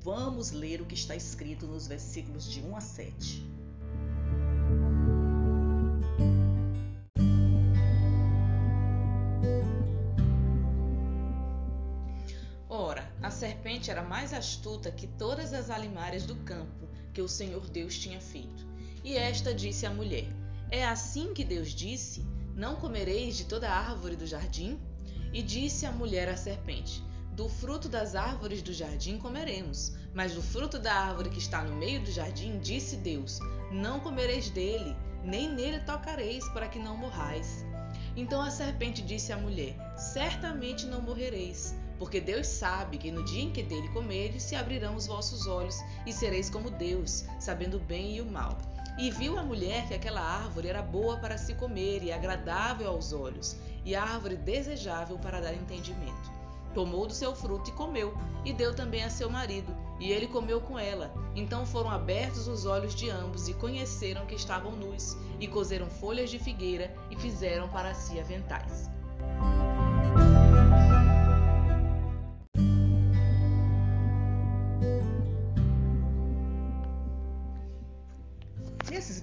Vamos 0.01 0.51
ler 0.51 0.81
o 0.81 0.85
que 0.85 0.93
está 0.93 1.15
escrito 1.15 1.67
nos 1.67 1.87
versículos 1.87 2.49
de 2.49 2.61
1 2.61 2.75
a 2.75 2.81
7. 2.81 3.55
Ora, 12.69 13.09
a 13.21 13.31
serpente 13.31 13.89
era 13.89 14.03
mais 14.03 14.33
astuta 14.33 14.91
que 14.91 15.07
todas 15.07 15.53
as 15.53 15.69
alimárias 15.69 16.25
do 16.25 16.35
campo 16.37 16.87
que 17.13 17.21
o 17.21 17.27
Senhor 17.27 17.69
Deus 17.69 17.97
tinha 17.97 18.19
feito. 18.19 18.67
E 19.03 19.15
esta 19.15 19.53
disse 19.53 19.85
à 19.85 19.89
mulher: 19.89 20.27
É 20.69 20.83
assim 20.83 21.33
que 21.33 21.43
Deus 21.43 21.69
disse: 21.69 22.25
Não 22.55 22.77
comereis 22.77 23.35
de 23.35 23.43
toda 23.43 23.69
árvore 23.69 24.15
do 24.15 24.25
jardim? 24.25 24.79
E 25.33 25.41
disse 25.41 25.85
a 25.85 25.91
mulher 25.91 26.29
à 26.29 26.37
serpente: 26.37 27.03
Do 27.33 27.49
fruto 27.49 27.89
das 27.89 28.15
árvores 28.15 28.61
do 28.61 28.71
jardim 28.71 29.17
comeremos, 29.17 29.93
mas 30.13 30.33
do 30.33 30.41
fruto 30.41 30.79
da 30.79 30.93
árvore 30.93 31.29
que 31.29 31.37
está 31.37 31.61
no 31.61 31.75
meio 31.75 32.01
do 32.01 32.09
jardim, 32.09 32.57
disse 32.59 32.95
Deus: 32.95 33.39
Não 33.73 33.99
comereis 33.99 34.49
dele, 34.49 34.95
nem 35.21 35.53
nele 35.53 35.81
tocareis, 35.81 36.47
para 36.49 36.69
que 36.69 36.79
não 36.79 36.95
morrais. 36.95 37.65
Então 38.15 38.41
a 38.41 38.49
serpente 38.49 39.01
disse 39.01 39.33
à 39.33 39.37
mulher: 39.37 39.75
Certamente 39.97 40.85
não 40.85 41.01
morrereis, 41.01 41.75
porque 41.99 42.21
Deus 42.21 42.47
sabe 42.47 42.97
que 42.97 43.11
no 43.11 43.25
dia 43.25 43.43
em 43.43 43.51
que 43.51 43.63
dele 43.63 43.89
comerdes, 43.89 44.43
se 44.43 44.55
abrirão 44.55 44.95
os 44.95 45.07
vossos 45.07 45.45
olhos 45.45 45.75
e 46.05 46.13
sereis 46.13 46.49
como 46.49 46.71
Deus, 46.71 47.25
sabendo 47.37 47.75
o 47.75 47.81
bem 47.81 48.15
e 48.15 48.21
o 48.21 48.25
mal. 48.25 48.57
E 48.97 49.11
viu 49.11 49.37
a 49.37 49.43
mulher 49.43 49.87
que 49.87 49.93
aquela 49.93 50.21
árvore 50.21 50.69
era 50.69 50.81
boa 50.81 51.17
para 51.17 51.37
se 51.37 51.53
comer 51.53 52.01
e 52.01 52.13
agradável 52.13 52.87
aos 52.89 53.11
olhos, 53.11 53.57
e 53.83 53.93
árvore 53.93 54.37
desejável 54.37 55.17
para 55.17 55.41
dar 55.41 55.53
entendimento. 55.53 56.31
Tomou 56.73 57.05
do 57.05 57.13
seu 57.13 57.35
fruto 57.35 57.69
e 57.69 57.73
comeu, 57.73 58.17
e 58.43 58.53
deu 58.53 58.73
também 58.73 59.03
a 59.03 59.09
seu 59.09 59.29
marido, 59.29 59.75
e 59.99 60.11
ele 60.11 60.27
comeu 60.27 60.61
com 60.61 60.77
ela. 60.77 61.13
Então 61.35 61.65
foram 61.65 61.89
abertos 61.89 62.47
os 62.47 62.65
olhos 62.65 62.95
de 62.95 63.09
ambos 63.09 63.47
e 63.47 63.53
conheceram 63.53 64.25
que 64.25 64.35
estavam 64.35 64.71
nus, 64.71 65.17
e 65.39 65.47
coseram 65.47 65.89
folhas 65.89 66.29
de 66.29 66.39
figueira 66.39 66.93
e 67.09 67.15
fizeram 67.15 67.67
para 67.69 67.93
si 67.93 68.19
aventais. 68.19 68.89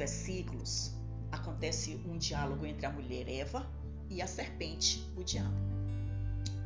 Versículos 0.02 0.90
acontece 1.30 1.94
um 2.09 2.18
diálogo 2.18 2.66
entre 2.66 2.85
a 2.85 2.90
mulher 2.90 3.28
Eva 3.28 3.64
e 4.11 4.21
a 4.21 4.26
serpente, 4.26 5.09
o 5.16 5.23
diabo. 5.23 5.54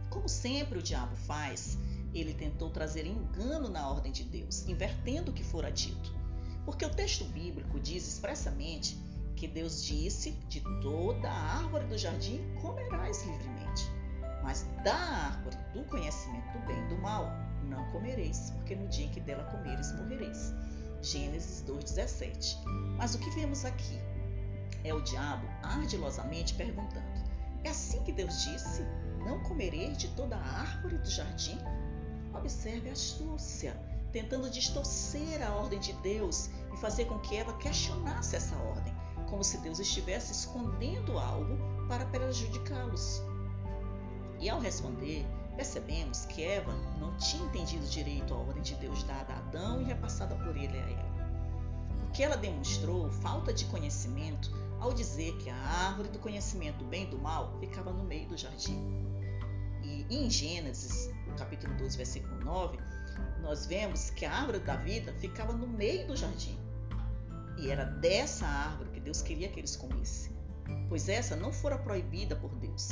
Como 0.08 0.26
sempre 0.26 0.78
o 0.78 0.82
diabo 0.82 1.14
faz, 1.14 1.76
ele 2.14 2.32
tentou 2.32 2.70
trazer 2.70 3.04
engano 3.04 3.68
na 3.68 3.90
ordem 3.90 4.10
de 4.10 4.24
Deus, 4.24 4.66
invertendo 4.66 5.30
o 5.30 5.34
que 5.34 5.44
fora 5.44 5.70
dito. 5.70 6.14
Porque 6.64 6.82
o 6.86 6.88
texto 6.88 7.26
bíblico 7.26 7.78
diz 7.78 8.08
expressamente 8.08 8.98
que 9.36 9.46
Deus 9.46 9.84
disse: 9.84 10.30
De 10.48 10.62
toda 10.80 11.28
a 11.28 11.58
árvore 11.58 11.84
do 11.88 11.98
jardim 11.98 12.40
comerás 12.62 13.22
livremente, 13.26 13.84
mas 14.42 14.62
da 14.82 14.96
árvore 14.96 15.58
do 15.74 15.84
conhecimento 15.84 16.58
do 16.58 16.66
bem 16.66 16.82
e 16.86 16.88
do 16.88 16.96
mal 17.02 17.26
não 17.68 17.84
comereis, 17.92 18.50
porque 18.52 18.74
no 18.74 18.88
dia 18.88 19.04
em 19.04 19.10
que 19.10 19.20
dela 19.20 19.44
comeres 19.44 19.92
morrereis. 19.92 20.54
Gênesis 21.06 21.62
2,17. 21.68 22.56
Mas 22.98 23.14
o 23.14 23.18
que 23.20 23.30
vemos 23.30 23.64
aqui 23.64 23.96
é 24.82 24.92
o 24.92 25.00
diabo 25.02 25.46
ardilosamente 25.62 26.54
perguntando: 26.54 27.06
É 27.62 27.68
assim 27.70 28.02
que 28.02 28.10
Deus 28.10 28.42
disse? 28.42 28.82
Não 29.24 29.40
comereis 29.44 29.96
de 29.96 30.08
toda 30.16 30.36
a 30.36 30.60
árvore 30.60 30.98
do 30.98 31.08
jardim? 31.08 31.58
Observe 32.34 32.88
a 32.88 32.92
astúcia, 32.92 33.80
tentando 34.10 34.50
distorcer 34.50 35.46
a 35.46 35.54
ordem 35.54 35.78
de 35.78 35.92
Deus 35.94 36.50
e 36.74 36.76
fazer 36.78 37.04
com 37.04 37.20
que 37.20 37.36
Eva 37.36 37.56
questionasse 37.58 38.34
essa 38.34 38.56
ordem, 38.56 38.92
como 39.30 39.44
se 39.44 39.58
Deus 39.58 39.78
estivesse 39.78 40.32
escondendo 40.32 41.16
algo 41.20 41.56
para 41.86 42.04
prejudicá-los. 42.06 43.22
E 44.40 44.50
ao 44.50 44.58
responder, 44.58 45.24
percebemos 45.56 46.26
que 46.26 46.44
Eva 46.44 46.72
não 47.00 47.16
tinha 47.16 47.44
entendido 47.46 47.86
direito 47.86 48.34
a 48.34 48.36
ordem 48.36 48.62
de 48.62 48.74
Deus 48.76 49.02
dada 49.04 49.32
a 49.32 49.38
Adão 49.38 49.80
e 49.80 49.84
repassada 49.84 50.34
por 50.36 50.56
ele 50.56 50.78
a 50.78 50.90
ela. 50.90 51.16
Porque 52.00 52.22
ela 52.22 52.36
demonstrou 52.36 53.10
falta 53.10 53.52
de 53.52 53.64
conhecimento 53.66 54.50
ao 54.78 54.92
dizer 54.92 55.36
que 55.38 55.48
a 55.48 55.56
árvore 55.56 56.08
do 56.10 56.18
conhecimento 56.18 56.78
do 56.78 56.84
bem 56.84 57.04
e 57.04 57.06
do 57.06 57.18
mal 57.18 57.56
ficava 57.58 57.92
no 57.92 58.04
meio 58.04 58.28
do 58.28 58.36
jardim. 58.36 58.78
E 59.82 60.06
em 60.10 60.30
Gênesis, 60.30 61.10
capítulo 61.38 61.74
12, 61.74 61.96
versículo 61.96 62.36
9, 62.44 62.78
nós 63.40 63.66
vemos 63.66 64.10
que 64.10 64.24
a 64.24 64.32
árvore 64.32 64.58
da 64.58 64.76
vida 64.76 65.12
ficava 65.14 65.52
no 65.52 65.66
meio 65.66 66.06
do 66.06 66.16
jardim. 66.16 66.58
E 67.58 67.70
era 67.70 67.84
dessa 67.84 68.46
árvore 68.46 68.90
que 68.90 69.00
Deus 69.00 69.22
queria 69.22 69.48
que 69.48 69.58
eles 69.58 69.76
comessem, 69.76 70.32
pois 70.88 71.08
essa 71.08 71.34
não 71.34 71.52
fora 71.52 71.78
proibida 71.78 72.36
por 72.36 72.54
Deus, 72.56 72.88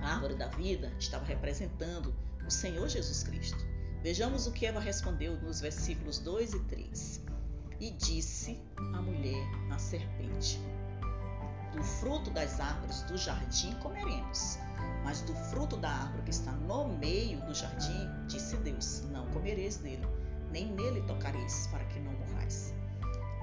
a 0.00 0.14
árvore 0.14 0.34
da 0.34 0.48
vida 0.48 0.92
estava 0.98 1.24
representando 1.24 2.14
o 2.46 2.50
Senhor 2.50 2.88
Jesus 2.88 3.22
Cristo. 3.22 3.58
Vejamos 4.02 4.46
o 4.46 4.52
que 4.52 4.66
Eva 4.66 4.80
respondeu 4.80 5.36
nos 5.40 5.60
versículos 5.60 6.18
2 6.18 6.54
e 6.54 6.60
3. 6.60 7.20
E 7.80 7.90
disse 7.92 8.60
a 8.94 9.02
mulher 9.02 9.46
à 9.70 9.78
serpente: 9.78 10.60
Do 11.72 11.82
fruto 11.82 12.30
das 12.30 12.58
árvores 12.60 13.02
do 13.02 13.16
jardim 13.16 13.72
comeremos, 13.80 14.58
mas 15.04 15.20
do 15.22 15.34
fruto 15.34 15.76
da 15.76 15.90
árvore 15.90 16.22
que 16.22 16.30
está 16.30 16.52
no 16.52 16.88
meio 16.88 17.40
do 17.46 17.54
jardim, 17.54 18.08
disse 18.26 18.56
Deus: 18.58 19.02
Não 19.10 19.26
comereis 19.30 19.76
dele, 19.76 20.06
nem 20.50 20.72
nele 20.72 21.02
tocareis, 21.02 21.68
para 21.68 21.84
que 21.84 22.00
não 22.00 22.12
morrais. 22.12 22.74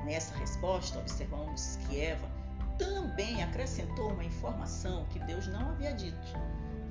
Nessa 0.04 0.36
resposta, 0.36 1.00
observamos 1.00 1.78
que 1.88 2.00
Eva 2.00 2.35
também 2.78 3.44
acrescentou 3.44 4.12
uma 4.12 4.24
informação 4.24 5.06
que 5.06 5.20
Deus 5.20 5.48
não 5.48 5.70
havia 5.70 5.94
dito. 5.94 6.34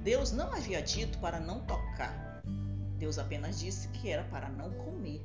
Deus 0.03 0.33
não 0.33 0.53
havia 0.53 0.83
dito 0.83 1.19
para 1.19 1.41
não 1.41 1.61
tocar. 1.61 2.43
Deus 2.99 3.19
apenas 3.19 3.59
disse 3.59 3.89
que 3.89 4.09
era 4.11 4.25
para 4.25 4.49
não 4.49 4.71
comer. 4.73 5.25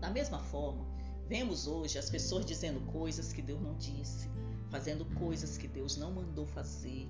Da 0.00 0.10
mesma 0.10 0.38
forma, 0.38 0.86
vemos 1.28 1.66
hoje 1.66 1.98
as 1.98 2.08
pessoas 2.08 2.46
dizendo 2.46 2.80
coisas 2.92 3.32
que 3.32 3.42
Deus 3.42 3.60
não 3.60 3.76
disse, 3.76 4.30
fazendo 4.70 5.04
coisas 5.16 5.56
que 5.56 5.68
Deus 5.68 5.96
não 5.96 6.12
mandou 6.12 6.46
fazer. 6.46 7.08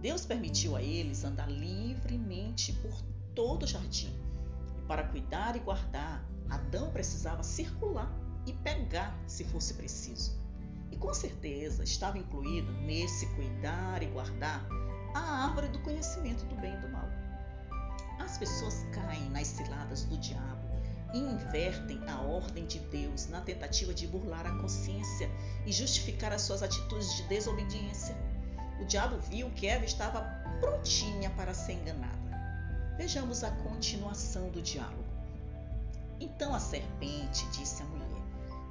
Deus 0.00 0.26
permitiu 0.26 0.76
a 0.76 0.82
eles 0.82 1.24
andar 1.24 1.50
livremente 1.50 2.72
por 2.74 3.02
todo 3.34 3.64
o 3.64 3.66
jardim. 3.66 4.14
E 4.78 4.86
para 4.86 5.04
cuidar 5.04 5.56
e 5.56 5.60
guardar, 5.60 6.24
Adão 6.48 6.90
precisava 6.90 7.42
circular 7.42 8.10
e 8.46 8.52
pegar 8.52 9.18
se 9.26 9.44
fosse 9.44 9.74
preciso. 9.74 10.35
E 10.96 10.98
com 10.98 11.12
certeza 11.12 11.84
estava 11.84 12.16
incluído 12.16 12.72
nesse 12.72 13.26
cuidar 13.34 14.02
e 14.02 14.06
guardar 14.06 14.66
a 15.14 15.44
árvore 15.44 15.68
do 15.68 15.78
conhecimento 15.80 16.42
do 16.46 16.54
bem 16.56 16.72
e 16.72 16.78
do 16.78 16.88
mal. 16.88 17.06
As 18.18 18.38
pessoas 18.38 18.82
caem 18.92 19.28
nas 19.28 19.46
ciladas 19.46 20.04
do 20.04 20.16
diabo 20.16 20.66
e 21.12 21.18
invertem 21.18 22.00
a 22.08 22.22
ordem 22.22 22.64
de 22.64 22.78
Deus 22.78 23.26
na 23.28 23.42
tentativa 23.42 23.92
de 23.92 24.06
burlar 24.06 24.46
a 24.46 24.58
consciência 24.58 25.30
e 25.66 25.72
justificar 25.72 26.32
as 26.32 26.40
suas 26.40 26.62
atitudes 26.62 27.14
de 27.16 27.24
desobediência. 27.24 28.16
O 28.80 28.86
diabo 28.86 29.18
viu 29.18 29.50
que 29.50 29.66
Eva 29.66 29.84
estava 29.84 30.22
prontinha 30.60 31.28
para 31.30 31.52
ser 31.52 31.74
enganada. 31.74 32.16
Vejamos 32.96 33.44
a 33.44 33.50
continuação 33.50 34.48
do 34.48 34.62
diálogo. 34.62 35.04
Então 36.18 36.54
a 36.54 36.58
serpente 36.58 37.46
disse 37.50 37.82
à 37.82 37.84
mulher: 37.84 38.05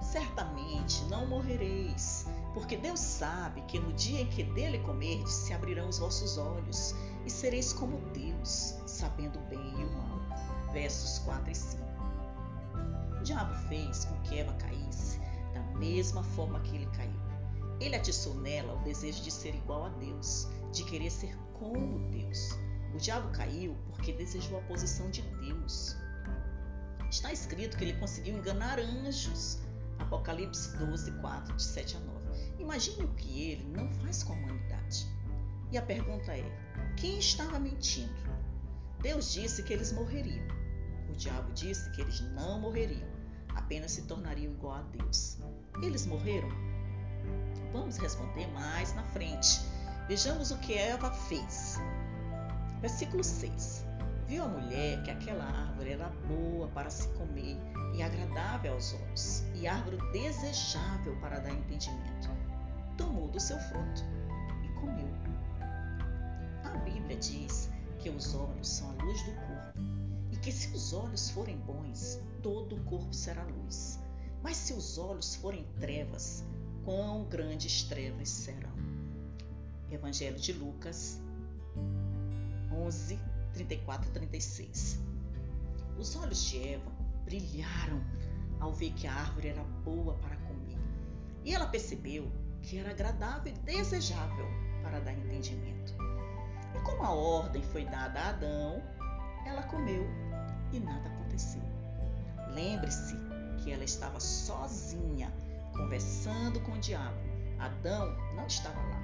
Certamente 0.01 1.03
não 1.05 1.25
morrereis, 1.27 2.25
porque 2.53 2.77
Deus 2.77 2.99
sabe 2.99 3.61
que 3.63 3.79
no 3.79 3.91
dia 3.93 4.21
em 4.21 4.27
que 4.27 4.43
dele 4.43 4.79
comerdes 4.79 5.33
se 5.33 5.53
abrirão 5.53 5.89
os 5.89 5.99
vossos 5.99 6.37
olhos 6.37 6.93
e 7.25 7.29
sereis 7.29 7.73
como 7.73 7.97
Deus, 8.11 8.75
sabendo 8.85 9.39
o 9.39 9.41
bem 9.43 9.79
e 9.79 9.83
o 9.83 9.91
mal. 9.91 10.19
Versos 10.71 11.19
4 11.19 11.51
e 11.51 11.55
5. 11.55 11.83
O 13.19 13.23
diabo 13.23 13.53
fez 13.69 14.05
com 14.05 14.21
que 14.21 14.39
Eva 14.39 14.53
caísse 14.53 15.19
da 15.53 15.61
mesma 15.79 16.23
forma 16.23 16.59
que 16.61 16.75
ele 16.75 16.85
caiu. 16.87 17.25
Ele 17.79 17.95
atiçou 17.95 18.35
nela 18.35 18.73
o 18.73 18.83
desejo 18.83 19.21
de 19.21 19.31
ser 19.31 19.55
igual 19.55 19.85
a 19.85 19.89
Deus, 19.89 20.47
de 20.71 20.83
querer 20.83 21.09
ser 21.09 21.35
como 21.53 21.99
Deus. 22.09 22.51
O 22.93 22.97
diabo 22.97 23.29
caiu 23.31 23.75
porque 23.89 24.13
desejou 24.13 24.59
a 24.59 24.61
posição 24.63 25.09
de 25.09 25.21
Deus. 25.21 25.95
Está 27.09 27.31
escrito 27.33 27.77
que 27.77 27.83
ele 27.83 27.99
conseguiu 27.99 28.37
enganar 28.37 28.79
anjos 28.79 29.59
Apocalipse 29.99 30.75
12, 30.77 31.11
4, 31.13 31.55
de 31.55 31.63
7 31.63 31.97
a 31.97 31.99
9. 31.99 32.25
Imagine 32.59 33.03
o 33.05 33.13
que 33.15 33.51
ele 33.51 33.63
não 33.65 33.89
faz 33.93 34.23
com 34.23 34.33
a 34.33 34.35
humanidade. 34.35 35.07
E 35.71 35.77
a 35.77 35.81
pergunta 35.81 36.31
é: 36.31 36.43
quem 36.97 37.19
estava 37.19 37.59
mentindo? 37.59 38.13
Deus 39.01 39.33
disse 39.33 39.63
que 39.63 39.73
eles 39.73 39.91
morreriam. 39.91 40.47
O 41.09 41.13
diabo 41.13 41.51
disse 41.53 41.89
que 41.91 42.01
eles 42.01 42.21
não 42.31 42.59
morreriam, 42.59 43.07
apenas 43.55 43.91
se 43.91 44.03
tornariam 44.03 44.53
igual 44.53 44.75
a 44.75 44.81
Deus. 44.81 45.37
Eles 45.81 46.05
morreram? 46.05 46.49
Vamos 47.71 47.97
responder 47.97 48.47
mais 48.47 48.93
na 48.95 49.03
frente. 49.03 49.61
Vejamos 50.07 50.51
o 50.51 50.57
que 50.59 50.73
Eva 50.73 51.11
fez. 51.11 51.77
Versículo 52.81 53.23
6. 53.23 53.85
Viu 54.27 54.43
a 54.43 54.47
mulher 54.47 55.03
que 55.03 55.11
aquela 55.11 55.43
árvore 55.43 55.91
era 55.91 56.09
boa 56.27 56.67
para 56.69 56.89
se 56.89 57.07
comer 57.09 57.57
e 57.93 58.01
agradável 58.01 58.73
aos 58.73 58.93
olhos, 58.93 59.43
e 59.53 59.67
árvore 59.67 59.97
desejável 60.11 61.15
para 61.21 61.39
dar 61.39 61.51
entendimento. 61.51 62.29
Tomou 62.97 63.27
do 63.27 63.39
seu 63.39 63.59
fruto 63.59 64.03
e 64.63 64.69
comeu. 64.79 65.07
A 66.63 66.77
Bíblia 66.79 67.17
diz 67.17 67.69
que 67.99 68.09
os 68.09 68.33
olhos 68.33 68.67
são 68.67 68.89
a 68.89 69.03
luz 69.03 69.23
do 69.23 69.31
corpo 69.33 69.79
e 70.31 70.37
que 70.37 70.51
se 70.51 70.75
os 70.75 70.91
olhos 70.91 71.29
forem 71.29 71.57
bons, 71.59 72.19
todo 72.41 72.75
o 72.75 72.83
corpo 72.85 73.13
será 73.13 73.43
luz. 73.43 73.99
Mas 74.41 74.57
se 74.57 74.73
os 74.73 74.97
olhos 74.97 75.35
forem 75.35 75.65
trevas, 75.79 76.43
quão 76.83 77.25
grandes 77.25 77.83
trevas 77.83 78.29
serão. 78.29 78.73
Evangelho 79.91 80.39
de 80.39 80.51
Lucas 80.53 81.21
11, 82.71 83.19
34 83.55 84.09
e 84.09 84.11
36. 84.11 84.99
Os 85.97 86.15
olhos 86.17 86.43
de 86.43 86.73
Eva 86.73 86.91
brilharam 87.23 88.01
ao 88.59 88.73
ver 88.73 88.91
que 88.93 89.07
a 89.07 89.13
árvore 89.13 89.47
era 89.47 89.63
boa 89.83 90.15
para 90.15 90.35
comer. 90.35 90.77
E 91.43 91.53
ela 91.53 91.67
percebeu 91.67 92.29
que 92.61 92.77
era 92.77 92.91
agradável 92.91 93.53
e 93.53 93.59
desejável 93.59 94.45
para 94.83 94.99
dar 94.99 95.13
entendimento. 95.13 95.95
E 96.75 96.79
como 96.81 97.03
a 97.03 97.11
ordem 97.11 97.63
foi 97.63 97.85
dada 97.85 98.19
a 98.19 98.29
Adão, 98.29 98.83
ela 99.45 99.63
comeu 99.63 100.05
e 100.73 100.79
nada 100.79 101.07
aconteceu. 101.07 101.61
Lembre-se 102.53 103.15
que 103.63 103.71
ela 103.71 103.83
estava 103.83 104.19
sozinha, 104.19 105.33
conversando 105.71 106.59
com 106.61 106.73
o 106.73 106.79
diabo. 106.79 107.17
Adão 107.59 108.15
não 108.35 108.45
estava 108.47 108.79
lá. 108.79 109.01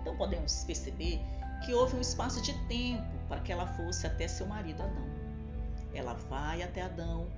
Então 0.00 0.16
podemos 0.16 0.64
perceber 0.64 1.20
que 1.64 1.74
houve 1.74 1.96
um 1.96 2.00
espaço 2.00 2.40
de 2.40 2.54
tempo 2.66 3.19
para 3.30 3.40
que 3.40 3.52
ela 3.52 3.64
fosse 3.64 4.08
até 4.08 4.26
seu 4.26 4.44
marido 4.44 4.82
Adão. 4.82 5.08
Ela 5.94 6.14
vai 6.28 6.62
até 6.64 6.82
Adão, 6.82 7.28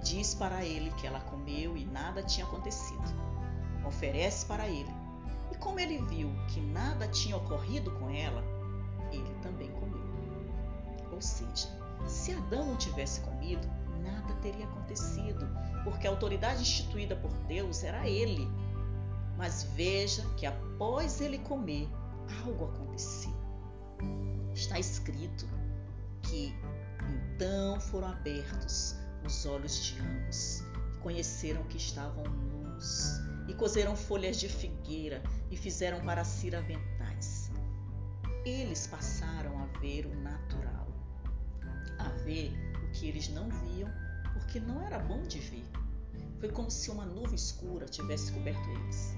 diz 0.00 0.32
para 0.32 0.64
ele 0.64 0.92
que 0.92 1.08
ela 1.08 1.18
comeu 1.20 1.76
e 1.76 1.84
nada 1.84 2.22
tinha 2.22 2.46
acontecido. 2.46 3.02
Oferece 3.84 4.46
para 4.46 4.68
ele. 4.68 4.88
E 5.50 5.56
como 5.56 5.80
ele 5.80 5.98
viu 6.06 6.30
que 6.48 6.60
nada 6.60 7.08
tinha 7.08 7.36
ocorrido 7.36 7.90
com 7.98 8.08
ela, 8.08 8.44
ele 9.10 9.34
também 9.42 9.68
comeu. 9.72 10.00
Ou 11.10 11.20
seja, 11.20 11.68
se 12.06 12.32
Adão 12.32 12.66
não 12.66 12.76
tivesse 12.76 13.20
comido, 13.20 13.68
nada 14.04 14.32
teria 14.40 14.66
acontecido, 14.66 15.48
porque 15.82 16.06
a 16.06 16.10
autoridade 16.10 16.62
instituída 16.62 17.16
por 17.16 17.32
Deus 17.48 17.82
era 17.82 18.08
ele. 18.08 18.48
Mas 19.36 19.64
veja 19.74 20.22
que 20.36 20.46
após 20.46 21.20
ele 21.20 21.38
comer, 21.38 21.88
algo 22.46 22.66
aconteceu. 22.66 23.34
Está 24.54 24.78
escrito 24.78 25.46
que 26.22 26.54
então 27.38 27.80
foram 27.80 28.08
abertos 28.08 28.96
os 29.24 29.46
olhos 29.46 29.84
de 29.84 30.00
ambos, 30.00 30.62
e 30.94 30.98
conheceram 30.98 31.62
que 31.64 31.76
estavam 31.76 32.24
nus, 32.24 33.20
e 33.48 33.54
cozeram 33.54 33.96
folhas 33.96 34.38
de 34.38 34.48
figueira 34.48 35.22
e 35.50 35.56
fizeram 35.56 36.00
para 36.04 36.24
si 36.24 36.54
aventais. 36.54 37.50
Eles 38.44 38.86
passaram 38.86 39.58
a 39.58 39.66
ver 39.78 40.06
o 40.06 40.14
natural, 40.20 40.88
a 41.98 42.08
ver 42.24 42.52
o 42.84 42.90
que 42.92 43.08
eles 43.08 43.28
não 43.28 43.48
viam, 43.48 43.88
porque 44.32 44.58
não 44.58 44.80
era 44.82 44.98
bom 44.98 45.22
de 45.22 45.38
ver. 45.38 45.68
Foi 46.38 46.48
como 46.50 46.70
se 46.70 46.90
uma 46.90 47.04
nuvem 47.04 47.34
escura 47.34 47.84
tivesse 47.84 48.32
coberto 48.32 48.66
eles. 48.70 49.14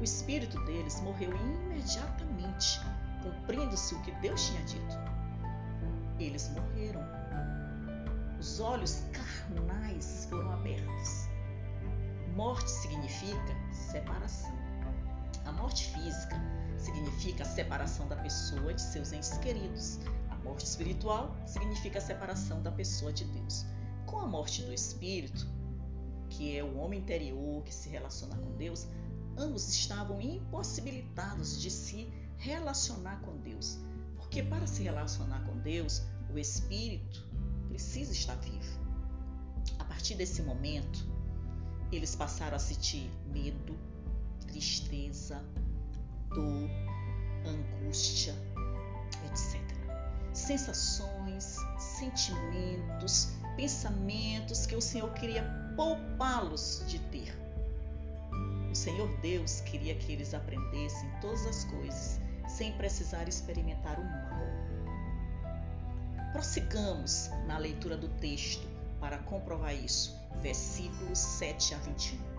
O 0.00 0.04
espírito 0.04 0.58
deles 0.64 1.00
morreu 1.02 1.30
imediatamente, 1.36 2.80
cumprindo-se 3.22 3.94
o 3.94 4.02
que 4.02 4.12
Deus 4.12 4.48
tinha 4.48 4.62
dito. 4.64 4.96
Eles 6.18 6.50
morreram. 6.50 7.02
Os 8.38 8.60
olhos 8.60 9.02
carnais 9.12 10.26
foram 10.28 10.52
abertos. 10.52 11.28
Morte 12.34 12.70
significa 12.70 13.54
separação. 13.72 14.52
A 15.44 15.52
morte 15.52 15.92
física 15.92 16.40
significa 16.78 17.42
a 17.42 17.46
separação 17.46 18.08
da 18.08 18.16
pessoa 18.16 18.74
de 18.74 18.80
seus 18.80 19.12
entes 19.12 19.36
queridos. 19.38 20.00
A 20.30 20.36
morte 20.36 20.64
espiritual 20.64 21.36
significa 21.46 21.98
a 21.98 22.02
separação 22.02 22.62
da 22.62 22.72
pessoa 22.72 23.12
de 23.12 23.24
Deus. 23.24 23.64
Com 24.06 24.18
a 24.18 24.26
morte 24.26 24.62
do 24.62 24.72
espírito, 24.72 25.46
que 26.28 26.56
é 26.56 26.64
o 26.64 26.78
homem 26.78 27.00
interior 27.00 27.62
que 27.62 27.74
se 27.74 27.88
relaciona 27.88 28.36
com 28.36 28.56
Deus, 28.56 28.86
ambos 29.36 29.68
estavam 29.68 30.20
impossibilitados 30.20 31.60
de 31.60 31.70
se 31.70 32.12
relacionar 32.42 33.20
com 33.20 33.36
Deus. 33.38 33.78
Porque 34.16 34.42
para 34.42 34.66
se 34.66 34.82
relacionar 34.82 35.44
com 35.44 35.56
Deus, 35.58 36.02
o 36.32 36.38
espírito 36.38 37.24
precisa 37.68 38.12
estar 38.12 38.36
vivo. 38.36 38.80
A 39.78 39.84
partir 39.84 40.14
desse 40.16 40.42
momento, 40.42 41.06
eles 41.90 42.16
passaram 42.16 42.56
a 42.56 42.58
sentir 42.58 43.10
medo, 43.32 43.78
tristeza, 44.46 45.42
dor, 46.30 46.70
angústia, 47.46 48.34
etc. 49.26 49.60
Sensações, 50.32 51.56
sentimentos, 51.78 53.28
pensamentos 53.56 54.66
que 54.66 54.74
o 54.74 54.80
Senhor 54.80 55.12
queria 55.12 55.44
poupá-los 55.76 56.82
de 56.88 56.98
ter. 56.98 57.36
O 58.70 58.74
Senhor 58.74 59.08
Deus 59.20 59.60
queria 59.60 59.94
que 59.94 60.12
eles 60.12 60.32
aprendessem 60.32 61.10
todas 61.20 61.46
as 61.46 61.64
coisas 61.64 62.18
sem 62.56 62.72
precisar 62.72 63.28
experimentar 63.28 63.98
o 63.98 64.04
mal. 64.04 64.32
Prossigamos 66.32 67.30
na 67.46 67.58
leitura 67.58 67.96
do 67.96 68.08
texto 68.08 68.66
para 69.00 69.18
comprovar 69.18 69.74
isso, 69.74 70.16
versículos 70.42 71.18
7 71.18 71.74
a 71.74 71.78
21. 71.78 72.31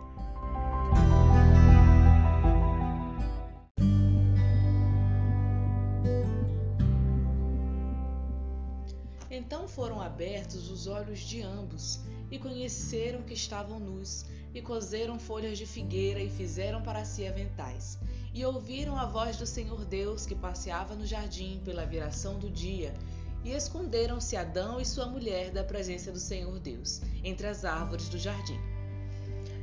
Então 9.54 9.68
foram 9.68 10.02
abertos 10.02 10.72
os 10.72 10.88
olhos 10.88 11.20
de 11.20 11.44
ambos 11.44 12.00
e 12.32 12.39
conheceram 12.39 13.22
que 13.22 13.36
estavam 13.36 13.80
nus, 13.80 14.26
e 14.52 14.63
cozeram 14.63 15.20
folhas 15.20 15.60
de 15.60 15.68
figueira 15.68 16.20
e 16.20 16.28
fizeram 16.28 16.82
para 16.82 17.06
si 17.06 17.28
aventais. 17.28 18.00
E 18.34 18.44
ouviram 18.44 18.98
a 18.98 19.06
voz 19.06 19.38
do 19.38 19.46
Senhor 19.46 19.86
Deus 19.86 20.26
que 20.26 20.34
passeava 20.34 20.96
no 20.96 21.06
jardim 21.06 21.62
pela 21.63 21.86
viração 21.86 22.39
do 22.39 22.50
dia, 22.50 22.96
e 23.44 23.52
esconderam-se 23.52 24.36
Adão 24.36 24.82
e 24.82 24.86
sua 24.88 25.06
mulher 25.06 25.52
da 25.52 25.63
presença 25.63 26.12
do 26.12 26.20
Senhor 26.20 26.58
Deus, 26.58 27.00
entre 27.24 27.46
as 27.46 27.63
árvores 27.63 28.10
do 28.10 28.18
jardim. 28.18 28.60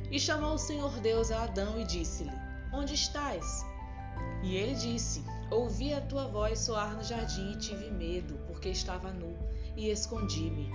E 0.09 0.17
chamou 0.17 0.53
o 0.53 0.57
Senhor 0.57 1.01
Deus 1.01 1.31
a 1.31 1.43
Adão 1.43 1.77
e 1.77 1.83
disse-lhe: 1.83 2.31
Onde 2.71 2.93
estás? 2.93 3.65
E 4.41 4.55
ele 4.55 4.73
disse: 4.73 5.21
Ouvi 5.51 5.93
a 5.93 5.99
tua 5.99 6.29
voz 6.29 6.59
soar 6.59 6.95
no 6.95 7.03
jardim 7.03 7.51
e 7.51 7.57
tive 7.57 7.91
medo, 7.91 8.39
porque 8.47 8.69
estava 8.69 9.11
nu, 9.11 9.50
e 9.75 9.89
escondi-me. 9.89 10.69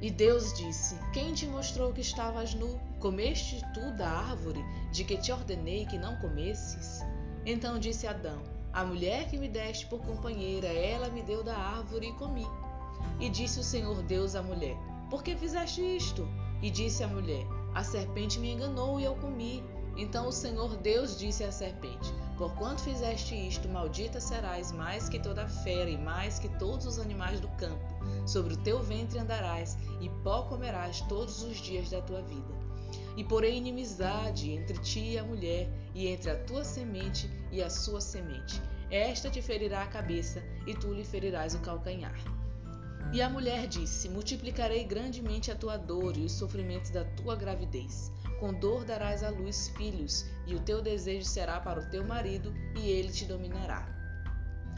E 0.00 0.10
Deus 0.10 0.52
disse: 0.54 0.96
Quem 1.12 1.32
te 1.32 1.46
mostrou 1.46 1.92
que 1.92 2.00
estavas 2.00 2.54
nu? 2.54 2.78
Comeste 3.00 3.62
tu 3.72 3.92
da 3.96 4.08
árvore 4.08 4.64
de 4.92 5.04
que 5.04 5.16
te 5.16 5.32
ordenei 5.32 5.86
que 5.86 5.98
não 5.98 6.16
comesses? 6.16 7.00
Então 7.44 7.78
disse 7.78 8.06
Adão: 8.06 8.42
a 8.76 8.84
mulher 8.84 9.26
que 9.30 9.38
me 9.38 9.48
deste 9.48 9.86
por 9.86 10.00
companheira, 10.00 10.66
ela 10.68 11.08
me 11.08 11.22
deu 11.22 11.42
da 11.42 11.56
árvore 11.56 12.08
e 12.08 12.12
comi. 12.12 12.46
E 13.18 13.30
disse 13.30 13.58
o 13.58 13.64
Senhor 13.64 14.02
Deus 14.02 14.34
à 14.34 14.42
mulher: 14.42 14.76
Por 15.08 15.22
que 15.22 15.34
fizeste 15.34 15.80
isto? 15.80 16.28
E 16.60 16.70
disse 16.70 17.02
a 17.02 17.08
mulher: 17.08 17.46
A 17.74 17.82
serpente 17.82 18.38
me 18.38 18.52
enganou 18.52 19.00
e 19.00 19.04
eu 19.04 19.14
comi. 19.16 19.64
Então 19.96 20.28
o 20.28 20.32
Senhor 20.32 20.76
Deus 20.76 21.18
disse 21.18 21.42
à 21.42 21.50
serpente: 21.50 22.12
Porquanto 22.36 22.82
fizeste 22.82 23.34
isto, 23.34 23.68
maldita 23.68 24.20
serás 24.20 24.70
mais 24.70 25.08
que 25.08 25.18
toda 25.18 25.48
fera 25.48 25.88
e 25.88 25.96
mais 25.96 26.38
que 26.38 26.48
todos 26.58 26.86
os 26.86 26.98
animais 26.98 27.40
do 27.40 27.48
campo. 27.56 27.96
Sobre 28.26 28.54
o 28.54 28.58
teu 28.58 28.82
ventre 28.82 29.18
andarás, 29.18 29.78
e 30.00 30.08
pó 30.22 30.42
comerás 30.42 31.00
todos 31.02 31.42
os 31.42 31.56
dias 31.56 31.90
da 31.90 32.02
tua 32.02 32.20
vida. 32.22 32.54
E 33.16 33.24
porei 33.24 33.56
inimizade 33.56 34.52
entre 34.52 34.78
ti 34.78 35.12
e 35.12 35.18
a 35.18 35.24
mulher, 35.24 35.70
e 35.94 36.06
entre 36.08 36.30
a 36.30 36.36
tua 36.44 36.62
semente 36.62 37.30
e 37.50 37.62
a 37.62 37.70
sua 37.70 38.00
semente. 38.00 38.60
Esta 38.90 39.30
te 39.30 39.40
ferirá 39.40 39.82
a 39.82 39.86
cabeça, 39.86 40.42
e 40.66 40.74
tu 40.74 40.92
lhe 40.92 41.04
ferirás 41.04 41.54
o 41.54 41.60
calcanhar. 41.60 42.16
E 43.12 43.22
a 43.22 43.30
mulher 43.30 43.66
disse: 43.66 44.08
Multiplicarei 44.10 44.84
grandemente 44.84 45.50
a 45.50 45.56
tua 45.56 45.78
dor 45.78 46.16
e 46.16 46.24
os 46.24 46.32
sofrimentos 46.32 46.90
da 46.90 47.04
tua 47.04 47.34
gravidez. 47.34 48.12
Com 48.38 48.52
dor 48.52 48.84
darás 48.84 49.22
à 49.22 49.30
luz 49.30 49.68
filhos, 49.76 50.26
e 50.46 50.54
o 50.54 50.60
teu 50.60 50.82
desejo 50.82 51.26
será 51.26 51.58
para 51.58 51.80
o 51.80 51.90
teu 51.90 52.06
marido, 52.06 52.52
e 52.76 52.90
ele 52.90 53.10
te 53.10 53.24
dominará. 53.24 53.86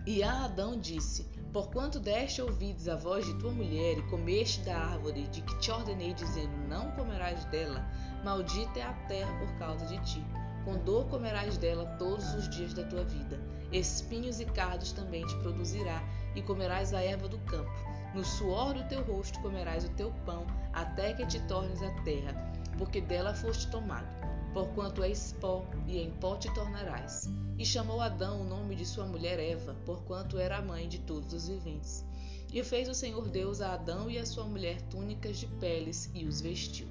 E 0.06 0.22
a 0.22 0.44
Adão 0.44 0.78
disse: 0.78 1.24
Porquanto 1.52 1.98
deste 1.98 2.40
ouvidos 2.40 2.88
à 2.88 2.94
voz 2.94 3.26
de 3.26 3.34
tua 3.38 3.50
mulher 3.50 3.98
e 3.98 4.02
comeste 4.08 4.60
da 4.60 4.76
árvore 4.76 5.26
de 5.28 5.42
que 5.42 5.58
te 5.58 5.70
ordenei, 5.70 6.14
dizendo: 6.14 6.56
Não 6.68 6.90
comerás 6.92 7.44
dela, 7.46 7.84
maldita 8.24 8.78
é 8.78 8.82
a 8.82 8.92
terra 9.08 9.32
por 9.38 9.52
causa 9.58 9.84
de 9.86 9.98
ti. 10.04 10.24
Com 10.64 10.78
dor 10.84 11.06
comerás 11.08 11.58
dela 11.58 11.84
todos 11.98 12.32
os 12.34 12.48
dias 12.50 12.74
da 12.74 12.84
tua 12.84 13.04
vida. 13.04 13.40
Espinhos 13.72 14.38
e 14.38 14.44
cardos 14.44 14.92
também 14.92 15.26
te 15.26 15.34
produzirá, 15.36 16.02
e 16.34 16.42
comerás 16.42 16.94
a 16.94 17.02
erva 17.02 17.28
do 17.28 17.38
campo. 17.40 17.70
No 18.14 18.24
suor 18.24 18.74
do 18.74 18.88
teu 18.88 19.02
rosto 19.02 19.40
comerás 19.40 19.84
o 19.84 19.90
teu 19.90 20.12
pão, 20.24 20.46
até 20.72 21.12
que 21.12 21.26
te 21.26 21.40
tornes 21.40 21.82
a 21.82 21.90
terra, 22.02 22.32
porque 22.78 23.00
dela 23.00 23.34
foste 23.34 23.68
tomado 23.70 24.06
porquanto 24.52 25.04
és 25.04 25.32
pó, 25.40 25.64
e 25.86 25.98
em 25.98 26.10
pó 26.10 26.36
te 26.36 26.52
tornarás. 26.52 27.28
E 27.56 27.64
chamou 27.64 28.00
Adão 28.00 28.40
o 28.40 28.44
nome 28.44 28.74
de 28.74 28.84
sua 28.84 29.06
mulher 29.06 29.38
Eva, 29.38 29.76
porquanto 29.84 30.38
era 30.38 30.58
a 30.58 30.62
mãe 30.62 30.88
de 30.88 30.98
todos 30.98 31.32
os 31.32 31.48
viventes. 31.48 32.04
E 32.52 32.62
fez 32.64 32.88
o 32.88 32.94
Senhor 32.94 33.28
Deus 33.28 33.60
a 33.60 33.74
Adão 33.74 34.10
e 34.10 34.18
a 34.18 34.26
sua 34.26 34.44
mulher 34.44 34.80
túnicas 34.82 35.38
de 35.38 35.46
peles 35.46 36.10
e 36.14 36.24
os 36.24 36.40
vestiu. 36.40 36.88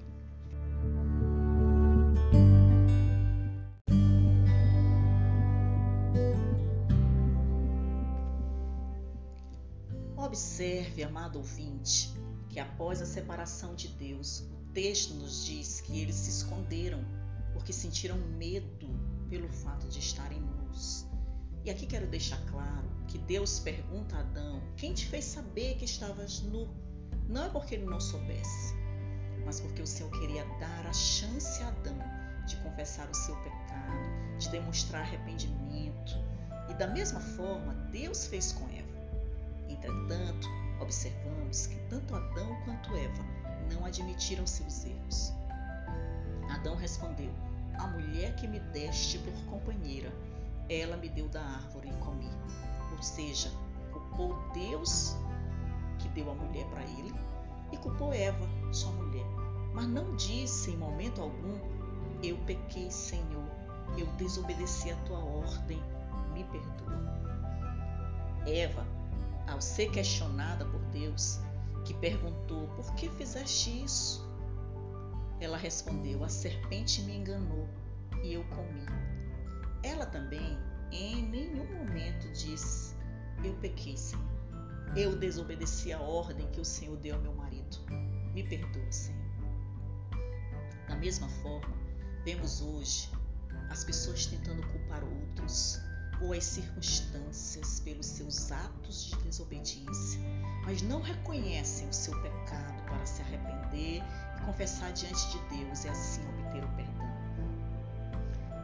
Observe, 10.15 11.03
amado 11.03 11.37
ouvinte, 11.37 12.13
que 12.49 12.59
após 12.59 13.01
a 13.01 13.05
separação 13.05 13.73
de 13.73 13.87
Deus, 13.87 14.45
texto 14.77 15.15
nos 15.15 15.43
diz 15.43 15.81
que 15.81 15.99
eles 15.99 16.13
se 16.13 16.29
esconderam 16.29 17.03
porque 17.51 17.73
sentiram 17.73 18.15
medo 18.37 18.87
pelo 19.27 19.49
fato 19.49 19.87
de 19.87 19.97
estarem 19.97 20.39
nus. 20.39 21.03
E 21.65 21.71
aqui 21.71 21.87
quero 21.87 22.05
deixar 22.05 22.39
claro 22.45 22.87
que 23.07 23.17
Deus 23.17 23.59
pergunta 23.59 24.15
a 24.15 24.19
Adão: 24.19 24.61
quem 24.75 24.93
te 24.93 25.07
fez 25.07 25.25
saber 25.25 25.77
que 25.77 25.85
estavas 25.85 26.41
nu? 26.41 26.69
Não 27.27 27.45
é 27.45 27.49
porque 27.49 27.73
ele 27.73 27.87
não 27.87 27.99
soubesse, 27.99 28.75
mas 29.43 29.59
porque 29.59 29.81
o 29.81 29.87
Senhor 29.87 30.11
queria 30.11 30.45
dar 30.59 30.85
a 30.85 30.93
chance 30.93 31.59
a 31.63 31.69
Adão 31.69 31.97
de 32.45 32.55
confessar 32.57 33.09
o 33.09 33.15
seu 33.15 33.35
pecado, 33.37 34.37
de 34.37 34.47
demonstrar 34.49 35.01
arrependimento. 35.01 36.13
E 36.69 36.75
da 36.75 36.85
mesma 36.85 37.19
forma, 37.19 37.73
Deus 37.91 38.27
fez 38.27 38.51
com 38.51 38.65
Eva. 38.69 38.87
Entretanto, 39.69 40.47
observamos 40.79 41.65
que 41.65 41.77
tanto 41.89 42.13
Adão 42.13 42.55
quanto 42.63 42.95
Eva 42.95 43.36
não 43.73 43.85
admitiram 43.85 44.45
seus 44.45 44.85
erros. 44.85 45.33
Adão 46.49 46.75
respondeu: 46.75 47.31
a 47.77 47.87
mulher 47.87 48.35
que 48.35 48.47
me 48.47 48.59
deste 48.59 49.19
por 49.19 49.33
companheira, 49.45 50.11
ela 50.69 50.97
me 50.97 51.09
deu 51.09 51.27
da 51.29 51.41
árvore 51.41 51.89
e 51.89 52.03
comi. 52.03 52.29
Ou 52.91 53.01
seja, 53.03 53.51
culpou 53.91 54.35
Deus 54.53 55.15
que 55.99 56.09
deu 56.09 56.29
a 56.31 56.35
mulher 56.35 56.65
para 56.67 56.83
ele 56.83 57.13
e 57.71 57.77
culpou 57.77 58.13
Eva, 58.13 58.47
sua 58.71 58.91
mulher. 58.91 59.25
Mas 59.73 59.87
não 59.87 60.15
disse 60.15 60.71
em 60.71 60.77
momento 60.77 61.21
algum: 61.21 61.59
Eu 62.23 62.37
pequei, 62.45 62.89
Senhor, 62.89 63.47
eu 63.97 64.07
desobedeci 64.17 64.91
a 64.91 64.95
tua 65.03 65.19
ordem, 65.19 65.81
me 66.33 66.43
perdoa. 66.45 66.97
Eva, 68.47 68.85
ao 69.47 69.61
ser 69.61 69.91
questionada 69.91 70.65
por 70.65 70.79
Deus, 70.91 71.39
que 71.87 71.93
perguntou: 71.93 72.67
Por 72.75 72.93
que 72.95 73.09
fizeste 73.11 73.83
isso? 73.83 74.27
Ela 75.39 75.57
respondeu: 75.57 76.23
A 76.23 76.29
serpente 76.29 77.01
me 77.03 77.15
enganou 77.15 77.67
e 78.21 78.33
eu 78.33 78.43
comi. 78.49 78.85
Ela 79.83 80.05
também 80.05 80.57
em 80.91 81.23
nenhum 81.29 81.65
momento 81.77 82.29
disse: 82.33 82.93
Eu 83.41 83.53
pequei, 83.55 83.95
Senhor. 83.95 84.27
Eu 84.95 85.15
desobedeci 85.15 85.93
a 85.93 86.01
ordem 86.01 86.47
que 86.51 86.59
o 86.59 86.65
Senhor 86.65 86.97
deu 86.97 87.15
ao 87.15 87.21
meu 87.21 87.33
marido. 87.33 87.77
Me 88.33 88.43
perdoa, 88.43 88.91
Senhor. 88.91 89.25
Da 90.89 90.95
mesma 90.97 91.29
forma, 91.41 91.73
vemos 92.25 92.61
hoje 92.61 93.09
as 93.69 93.83
pessoas 93.83 94.25
tentando 94.25 94.65
culpar 94.67 95.03
outros 95.03 95.79
ou 96.21 96.33
as 96.33 96.43
circunstâncias 96.43 97.79
pelos 97.81 98.05
seus 98.05 98.51
atos 98.51 99.05
de 99.05 99.15
desobediência, 99.23 100.19
mas 100.63 100.81
não 100.81 101.01
reconhecem 101.01 101.87
o 101.87 101.93
seu 101.93 102.13
pecado 102.21 102.83
para 102.85 103.05
se 103.05 103.21
arrepender 103.21 104.01
e 104.37 104.45
confessar 104.45 104.91
diante 104.93 105.31
de 105.31 105.57
Deus 105.57 105.83
e 105.83 105.89
assim 105.89 106.21
obter 106.29 106.63
o 106.63 106.75
perdão. 106.75 107.07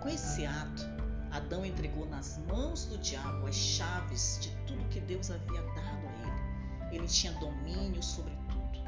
Com 0.01 0.09
esse 0.09 0.45
ato, 0.45 0.83
Adão 1.31 1.65
entregou 1.65 2.05
nas 2.05 2.37
mãos 2.47 2.85
do 2.85 2.97
diabo 2.99 3.47
as 3.47 3.55
chaves 3.55 4.37
de 4.39 4.49
tudo 4.67 4.87
que 4.89 4.99
Deus 4.99 5.31
havia 5.31 5.61
dado 5.61 6.07
a 6.07 6.87
ele. 6.87 6.95
Ele 6.95 7.07
tinha 7.07 7.33
domínio 7.33 8.03
sobre 8.03 8.33
tudo. 8.49 8.79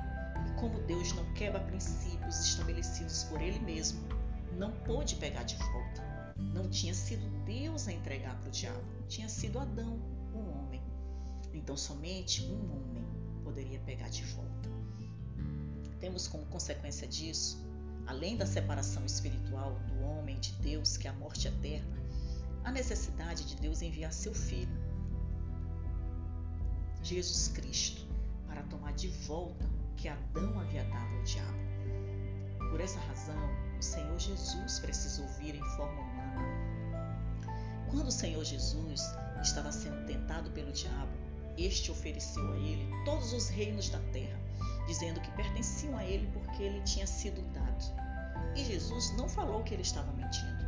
E 0.48 0.60
como 0.60 0.80
Deus 0.82 1.12
não 1.14 1.26
quebra 1.34 1.60
princípios 1.62 2.40
estabelecidos 2.40 3.24
por 3.24 3.42
ele 3.42 3.60
mesmo, 3.60 4.00
não 4.58 4.72
pôde 4.72 5.16
pegar 5.16 5.42
de 5.42 5.56
volta. 5.56 6.05
Não 6.38 6.70
tinha 6.70 6.94
sido 6.94 7.26
Deus 7.46 7.88
a 7.88 7.94
entregar 7.94 8.38
para 8.40 8.50
o 8.50 8.52
diabo, 8.52 8.84
tinha 9.08 9.30
sido 9.30 9.60
Adão, 9.60 10.00
um 10.34 10.60
homem. 10.60 10.82
Então 11.54 11.78
somente 11.78 12.44
um 12.44 12.72
homem 12.72 13.06
poderia 13.44 13.80
pegar 13.80 14.10
de 14.10 14.24
volta. 14.24 14.70
Temos 16.00 16.28
como 16.28 16.46
consequência 16.48 17.08
disso, 17.08 17.58
além 18.06 18.36
da 18.38 18.46
separação 18.46 19.06
espiritual 19.06 19.80
do 19.88 20.04
homem 20.04 20.40
de 20.40 20.52
Deus, 20.54 20.98
que 20.98 21.08
é 21.08 21.12
a 21.12 21.14
morte 21.14 21.48
eterna, 21.48 21.98
a 22.64 22.72
necessidade 22.72 23.46
de 23.46 23.56
Deus 23.58 23.82
enviar 23.82 24.12
seu 24.12 24.34
Filho, 24.34 24.86
Jesus 27.02 27.50
Cristo, 27.50 28.06
para 28.48 28.64
tomar 28.64 28.94
de 28.94 29.08
volta 29.08 29.66
o 29.66 29.96
que 29.96 30.08
Adão 30.08 30.60
havia 30.60 30.84
dado 30.86 31.16
ao 31.16 31.24
diabo. 31.24 31.85
Por 32.76 32.82
essa 32.82 33.00
razão, 33.00 33.50
o 33.80 33.82
Senhor 33.82 34.20
Jesus 34.20 34.80
precisou 34.80 35.26
vir 35.40 35.56
em 35.56 35.64
forma 35.78 36.02
humana. 36.02 37.48
Quando 37.90 38.10
o 38.10 38.12
Senhor 38.12 38.44
Jesus 38.44 39.02
estava 39.42 39.72
sendo 39.72 40.06
tentado 40.06 40.52
pelo 40.52 40.74
diabo, 40.74 41.14
este 41.58 41.90
ofereceu 41.90 42.46
a 42.52 42.58
ele 42.58 42.86
todos 43.06 43.32
os 43.32 43.48
reinos 43.48 43.88
da 43.88 44.00
terra, 44.12 44.38
dizendo 44.88 45.22
que 45.22 45.32
pertenciam 45.32 45.98
a 45.98 46.04
ele 46.04 46.30
porque 46.34 46.64
ele 46.64 46.82
tinha 46.82 47.08
sido 47.08 47.42
dado. 47.54 47.86
E 48.58 48.66
Jesus 48.66 49.16
não 49.16 49.30
falou 49.30 49.64
que 49.64 49.74
ele 49.74 49.84
estava 49.84 50.12
mentindo, 50.12 50.66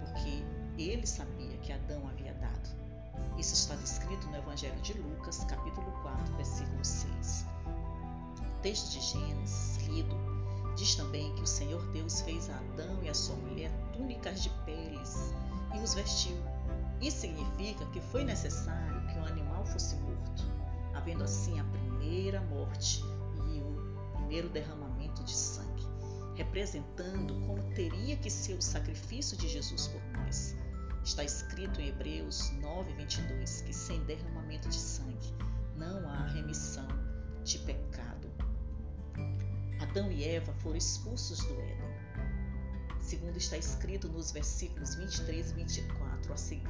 porque 0.00 0.44
ele 0.76 1.06
sabia 1.06 1.56
que 1.58 1.72
Adão 1.72 2.08
havia 2.08 2.34
dado. 2.34 3.38
Isso 3.38 3.54
está 3.54 3.76
descrito 3.76 4.26
no 4.26 4.38
Evangelho 4.38 4.80
de 4.80 4.94
Lucas, 4.94 5.44
capítulo 5.44 5.92
4, 6.02 6.34
versículo 6.34 6.84
6. 6.84 7.46
O 8.40 8.60
texto 8.60 8.90
de 8.90 9.00
Gênesis, 9.00 9.76
lido 9.86 10.33
Diz 10.76 10.96
também 10.96 11.32
que 11.36 11.42
o 11.42 11.46
Senhor 11.46 11.80
Deus 11.92 12.20
fez 12.22 12.50
a 12.50 12.56
Adão 12.56 13.02
e 13.02 13.08
a 13.08 13.14
sua 13.14 13.36
mulher 13.36 13.70
túnicas 13.92 14.42
de 14.42 14.50
peles 14.64 15.32
e 15.74 15.78
os 15.78 15.94
vestiu. 15.94 16.36
Isso 17.00 17.20
significa 17.20 17.84
que 17.86 18.00
foi 18.00 18.24
necessário 18.24 19.06
que 19.08 19.18
o 19.18 19.24
animal 19.24 19.64
fosse 19.66 19.94
morto, 19.96 20.44
havendo 20.94 21.22
assim 21.22 21.60
a 21.60 21.64
primeira 21.64 22.40
morte 22.42 23.00
e 23.52 23.60
o 23.60 24.12
primeiro 24.14 24.48
derramamento 24.48 25.22
de 25.22 25.32
sangue, 25.32 25.86
representando 26.34 27.34
como 27.46 27.62
teria 27.74 28.16
que 28.16 28.30
ser 28.30 28.54
o 28.54 28.62
sacrifício 28.62 29.36
de 29.36 29.48
Jesus 29.48 29.88
por 29.88 30.02
nós. 30.18 30.56
Está 31.04 31.22
escrito 31.22 31.80
em 31.80 31.88
Hebreus 31.88 32.50
9:22 32.60 33.62
que 33.62 33.72
sem 33.72 34.02
derramamento 34.04 34.68
de 34.68 34.78
sangue 34.78 35.34
não 35.76 36.08
há 36.08 36.26
remissão 36.28 36.88
de 37.44 37.58
pecado 37.58 38.13
Adão 39.84 40.10
e 40.10 40.24
Eva 40.24 40.52
foram 40.54 40.76
expulsos 40.76 41.40
do 41.44 41.60
Éden. 41.60 41.94
Segundo 43.00 43.36
está 43.36 43.58
escrito 43.58 44.08
nos 44.08 44.32
versículos 44.32 44.94
23 44.94 45.50
e 45.50 45.54
24 45.54 46.32
a 46.32 46.36
seguir. 46.38 46.68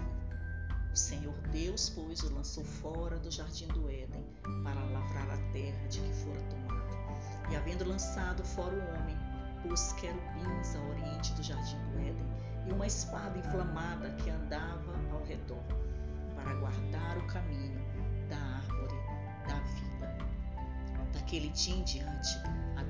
O 0.92 0.96
Senhor 0.96 1.34
Deus, 1.52 1.90
pois, 1.90 2.20
o 2.24 2.34
lançou 2.34 2.64
fora 2.64 3.16
do 3.20 3.30
jardim 3.30 3.68
do 3.68 3.88
Éden 3.88 4.26
para 4.64 4.82
lavrar 4.86 5.30
a 5.30 5.52
terra 5.52 5.86
de 5.88 6.00
que 6.00 6.12
fora 6.12 6.40
tomada. 6.50 7.52
E 7.52 7.56
havendo 7.56 7.88
lançado 7.88 8.42
fora 8.42 8.74
o 8.74 9.00
homem, 9.00 9.16
pôs 9.62 9.92
querubins 9.92 10.74
ao 10.74 10.84
oriente 10.90 11.32
do 11.34 11.42
jardim 11.44 11.78
do 11.92 11.98
Éden 12.00 12.26
e 12.66 12.72
uma 12.72 12.86
espada 12.86 13.38
inflamada 13.38 14.10
que 14.16 14.28
andava 14.28 14.92
ao 15.12 15.24
redor, 15.24 15.62
para 16.34 16.52
guardar 16.54 17.16
o 17.18 17.26
caminho 17.28 17.80
da 18.28 18.36
árvore 18.36 18.96
da 19.46 19.60
vida. 19.60 20.18
Daquele 21.12 21.48
dia 21.50 21.76
em 21.76 21.84
diante, 21.84 22.38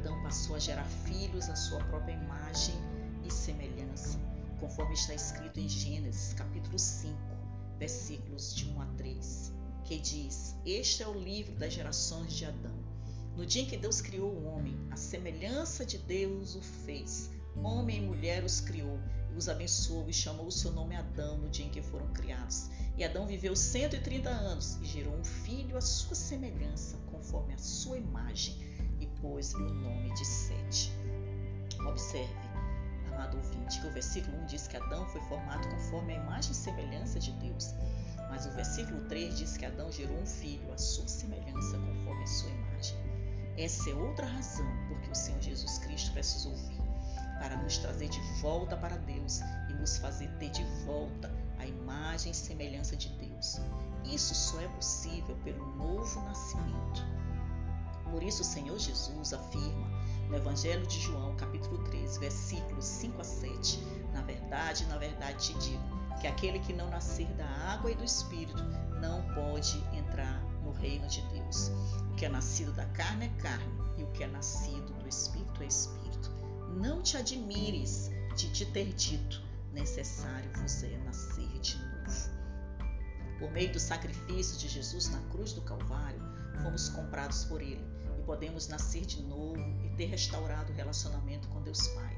Adão 0.05 0.23
passou 0.23 0.55
a 0.55 0.59
gerar 0.59 0.85
filhos 0.85 1.49
à 1.49 1.57
sua 1.57 1.83
própria 1.85 2.13
imagem 2.13 2.75
e 3.25 3.33
semelhança, 3.33 4.19
conforme 4.61 4.93
está 4.93 5.15
escrito 5.15 5.59
em 5.59 5.67
Gênesis 5.67 6.35
capítulo 6.35 6.79
5, 6.79 7.17
versículos 7.79 8.55
de 8.55 8.69
1 8.69 8.83
a 8.83 8.87
3, 8.99 9.53
que 9.83 9.99
diz: 9.99 10.57
Este 10.67 11.03
é 11.03 11.09
o 11.09 11.19
livro 11.19 11.55
das 11.55 11.73
gerações 11.73 12.35
de 12.35 12.45
Adão. 12.45 12.79
No 13.35 13.47
dia 13.47 13.63
em 13.63 13.67
que 13.67 13.79
Deus 13.79 14.03
criou 14.03 14.31
o 14.31 14.45
homem, 14.45 14.77
a 14.91 14.97
semelhança 14.97 15.87
de 15.87 15.97
Deus 15.97 16.55
o 16.55 16.61
fez. 16.61 17.31
Homem 17.57 17.97
e 17.97 18.07
mulher 18.07 18.45
os 18.45 18.61
criou, 18.61 18.99
os 19.35 19.49
abençoou 19.49 20.07
e 20.07 20.13
chamou 20.13 20.49
o 20.49 20.53
seu 20.53 20.71
nome 20.71 20.97
Adão 20.97 21.39
no 21.39 21.49
dia 21.49 21.65
em 21.65 21.71
que 21.71 21.81
foram 21.81 22.13
criados. 22.13 22.69
E 22.99 23.05
Adão 23.05 23.27
viveu 23.27 23.57
130 23.57 24.29
anos 24.29 24.77
e 24.83 24.85
gerou 24.85 25.15
um 25.15 25.25
filho 25.25 25.79
à 25.79 25.81
sua 25.81 26.15
semelhança, 26.15 26.99
conforme 27.11 27.55
a 27.55 27.59
sua 27.59 27.97
imagem, 27.97 28.74
pôs-lhe 29.25 29.63
o 29.63 29.75
nome 29.75 30.13
de 30.13 30.25
Sete. 30.27 30.93
Observe, 31.89 32.35
amado 33.11 33.39
ouvinte, 33.39 33.81
que 33.81 33.87
o 33.87 33.91
versículo 33.91 34.37
1 34.43 34.47
diz 34.47 34.69
que 34.69 34.77
Adão 34.77 35.07
foi 35.07 35.21
formado 35.23 35.67
conforme 35.71 36.13
a 36.13 36.17
imagem 36.17 36.53
e 36.53 36.55
semelhança 36.55 37.19
de 37.19 37.33
Deus. 37.33 37.75
Mas 38.29 38.45
o 38.45 38.51
versículo 38.51 39.01
3 39.09 39.39
diz 39.39 39.57
que 39.57 39.65
Adão 39.65 39.91
gerou 39.91 40.19
um 40.19 40.27
filho 40.27 40.71
à 40.73 40.77
sua 40.77 41.09
semelhança, 41.09 41.79
conforme 41.79 42.23
a 42.23 42.27
sua 42.27 42.51
imagem. 42.51 42.97
Essa 43.57 43.91
é 43.91 43.95
outra 43.95 44.27
razão 44.27 44.67
porque 44.89 45.11
o 45.11 45.15
Senhor 45.15 45.41
Jesus 45.41 45.79
Cristo 45.79 46.13
precisou 46.13 46.55
vir 46.55 46.83
para 47.39 47.57
nos 47.57 47.79
trazer 47.79 48.09
de 48.09 48.21
volta 48.43 48.77
para 48.77 48.97
Deus 48.99 49.41
e 49.71 49.75
nos 49.75 49.97
fazer 49.97 50.29
ter 50.39 50.51
de 50.51 50.65
volta 50.85 51.33
a 51.59 51.67
imagem 51.67 52.31
e 52.33 52.35
semelhança 52.35 52.95
de 52.95 53.09
Deus. 53.11 53.59
Isso 54.05 54.35
só 54.35 54.61
é 54.61 54.69
possível 54.69 55.35
pelo 55.45 55.65
novo 55.77 56.21
nascimento. 56.23 57.24
Por 58.15 58.23
isso 58.23 58.43
o 58.43 58.45
Senhor 58.45 58.79
Jesus 58.79 59.33
afirma 59.33 59.91
no 60.29 60.37
Evangelho 60.37 60.87
de 60.87 61.01
João, 61.01 61.35
capítulo 61.35 61.83
13, 61.83 62.21
versículos 62.21 62.85
5 62.85 63.21
a 63.21 63.25
7, 63.25 63.81
na 64.13 64.23
verdade, 64.23 64.87
na 64.87 64.97
verdade 64.97 65.49
te 65.49 65.59
digo, 65.59 65.83
que 66.21 66.29
aquele 66.29 66.61
que 66.61 66.73
não 66.73 66.89
nascer 66.91 67.27
da 67.35 67.45
água 67.45 67.91
e 67.91 67.95
do 67.97 68.05
Espírito 68.05 68.63
não 69.01 69.21
pode 69.35 69.77
entrar 69.93 70.41
no 70.63 70.71
reino 70.71 71.09
de 71.09 71.23
Deus. 71.23 71.73
O 72.13 72.15
que 72.15 72.25
é 72.25 72.29
nascido 72.29 72.73
da 72.75 72.87
carne 72.87 73.27
é 73.27 73.43
carne, 73.43 73.67
e 73.99 74.05
o 74.05 74.13
que 74.13 74.23
é 74.23 74.29
nascido 74.29 74.95
do 75.01 75.09
Espírito 75.09 75.65
é 75.65 75.67
Espírito. 75.67 76.31
Não 76.77 77.03
te 77.03 77.17
admires 77.17 78.13
de 78.37 78.49
te 78.53 78.65
ter 78.67 78.93
dito, 78.93 79.43
necessário 79.73 80.49
vos 80.55 80.85
é 80.85 80.97
nascer 80.99 81.49
de 81.59 81.77
novo. 81.79 82.31
Por 83.41 83.51
meio 83.51 83.73
do 83.73 83.81
sacrifício 83.81 84.57
de 84.57 84.69
Jesus 84.69 85.09
na 85.11 85.19
cruz 85.33 85.53
do 85.53 85.63
Calvário, 85.63 86.23
fomos 86.63 86.89
comprados 86.89 87.45
por 87.47 87.61
Ele 87.61 87.93
podemos 88.25 88.69
nascer 88.69 89.05
de 89.05 89.23
novo 89.23 89.59
e 89.85 89.91
ter 89.97 90.07
restaurado 90.07 90.73
o 90.73 90.77
relacionamento 90.77 91.49
com 91.49 91.63
Deus 91.63 91.87
Pai, 91.89 92.17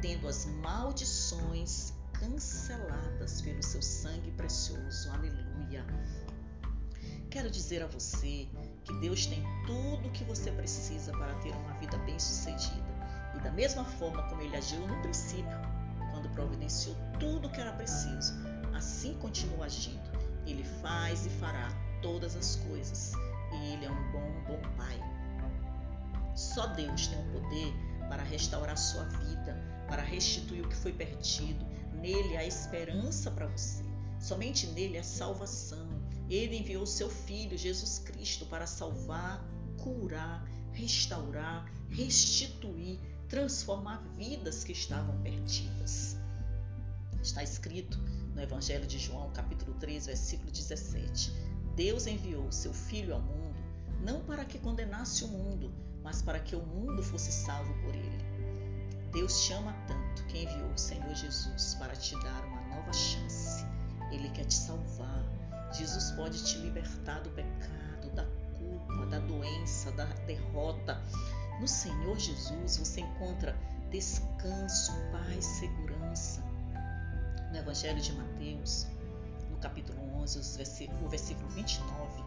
tendo 0.00 0.26
as 0.28 0.46
maldições 0.46 1.92
canceladas 2.12 3.40
pelo 3.42 3.62
seu 3.62 3.82
sangue 3.82 4.30
precioso. 4.32 5.10
Aleluia. 5.10 5.84
Quero 7.30 7.50
dizer 7.50 7.82
a 7.82 7.86
você 7.86 8.48
que 8.84 8.92
Deus 9.00 9.26
tem 9.26 9.42
tudo 9.66 10.08
o 10.08 10.12
que 10.12 10.24
você 10.24 10.50
precisa 10.50 11.12
para 11.12 11.34
ter 11.36 11.52
uma 11.52 11.74
vida 11.74 11.98
bem-sucedida. 11.98 12.88
E 13.36 13.40
da 13.40 13.50
mesma 13.52 13.84
forma 13.84 14.22
como 14.28 14.42
ele 14.42 14.56
agiu 14.56 14.80
no 14.86 15.00
princípio, 15.02 15.58
quando 16.10 16.28
providenciou 16.30 16.96
tudo 17.20 17.46
o 17.46 17.50
que 17.50 17.60
era 17.60 17.72
preciso, 17.72 18.34
assim 18.74 19.14
continua 19.18 19.66
agindo. 19.66 20.10
Ele 20.46 20.64
faz 20.80 21.26
e 21.26 21.30
fará 21.30 21.68
todas 22.00 22.34
as 22.34 22.56
coisas. 22.56 23.12
E 23.52 23.72
ele 23.72 23.84
é 23.84 23.90
um 23.90 24.12
bom, 24.12 24.44
bom 24.46 24.76
pai. 24.76 25.17
Só 26.38 26.68
Deus 26.68 27.08
tem 27.08 27.18
o 27.18 27.32
poder 27.32 27.74
para 28.08 28.22
restaurar 28.22 28.78
sua 28.78 29.02
vida, 29.02 29.60
para 29.88 30.04
restituir 30.04 30.64
o 30.64 30.68
que 30.68 30.76
foi 30.76 30.92
perdido. 30.92 31.66
Nele 31.94 32.36
há 32.36 32.44
esperança 32.46 33.28
para 33.28 33.48
você. 33.48 33.82
Somente 34.20 34.68
nele 34.68 34.98
há 34.98 35.02
salvação. 35.02 35.88
Ele 36.30 36.58
enviou 36.58 36.86
seu 36.86 37.10
Filho, 37.10 37.58
Jesus 37.58 37.98
Cristo, 37.98 38.46
para 38.46 38.68
salvar, 38.68 39.44
curar, 39.78 40.48
restaurar, 40.70 41.68
restituir, 41.90 43.00
transformar 43.28 44.00
vidas 44.16 44.62
que 44.62 44.70
estavam 44.70 45.20
perdidas. 45.22 46.16
Está 47.20 47.42
escrito 47.42 47.98
no 48.32 48.40
Evangelho 48.40 48.86
de 48.86 49.00
João, 49.00 49.32
capítulo 49.32 49.74
3, 49.80 50.06
versículo 50.06 50.52
17: 50.52 51.32
Deus 51.74 52.06
enviou 52.06 52.52
seu 52.52 52.72
Filho 52.72 53.12
ao 53.12 53.20
mundo 53.20 53.48
não 54.00 54.20
para 54.20 54.44
que 54.44 54.58
condenasse 54.58 55.24
o 55.24 55.28
mundo, 55.28 55.72
mas 56.08 56.22
para 56.22 56.40
que 56.40 56.56
o 56.56 56.62
mundo 56.62 57.02
fosse 57.02 57.30
salvo 57.30 57.70
por 57.82 57.94
ele. 57.94 58.24
Deus 59.12 59.44
te 59.44 59.52
ama 59.52 59.74
tanto 59.86 60.24
que 60.24 60.42
enviou 60.42 60.70
o 60.70 60.78
Senhor 60.78 61.14
Jesus 61.14 61.74
para 61.74 61.94
te 61.94 62.14
dar 62.22 62.46
uma 62.46 62.62
nova 62.74 62.90
chance. 62.94 63.62
Ele 64.10 64.30
quer 64.30 64.46
te 64.46 64.54
salvar. 64.54 65.22
Jesus 65.70 66.12
pode 66.12 66.42
te 66.42 66.56
libertar 66.60 67.20
do 67.20 67.28
pecado, 67.28 68.10
da 68.14 68.24
culpa, 68.56 69.04
da 69.04 69.18
doença, 69.18 69.92
da 69.92 70.06
derrota. 70.26 70.98
No 71.60 71.68
Senhor 71.68 72.18
Jesus 72.18 72.78
você 72.78 73.02
encontra 73.02 73.54
descanso, 73.90 74.92
paz, 75.12 75.44
segurança. 75.44 76.42
No 77.50 77.58
Evangelho 77.58 78.00
de 78.00 78.14
Mateus, 78.14 78.86
no 79.50 79.58
capítulo 79.58 80.00
11, 80.22 80.38
o 81.04 81.08
versículo 81.10 81.50
29, 81.50 82.24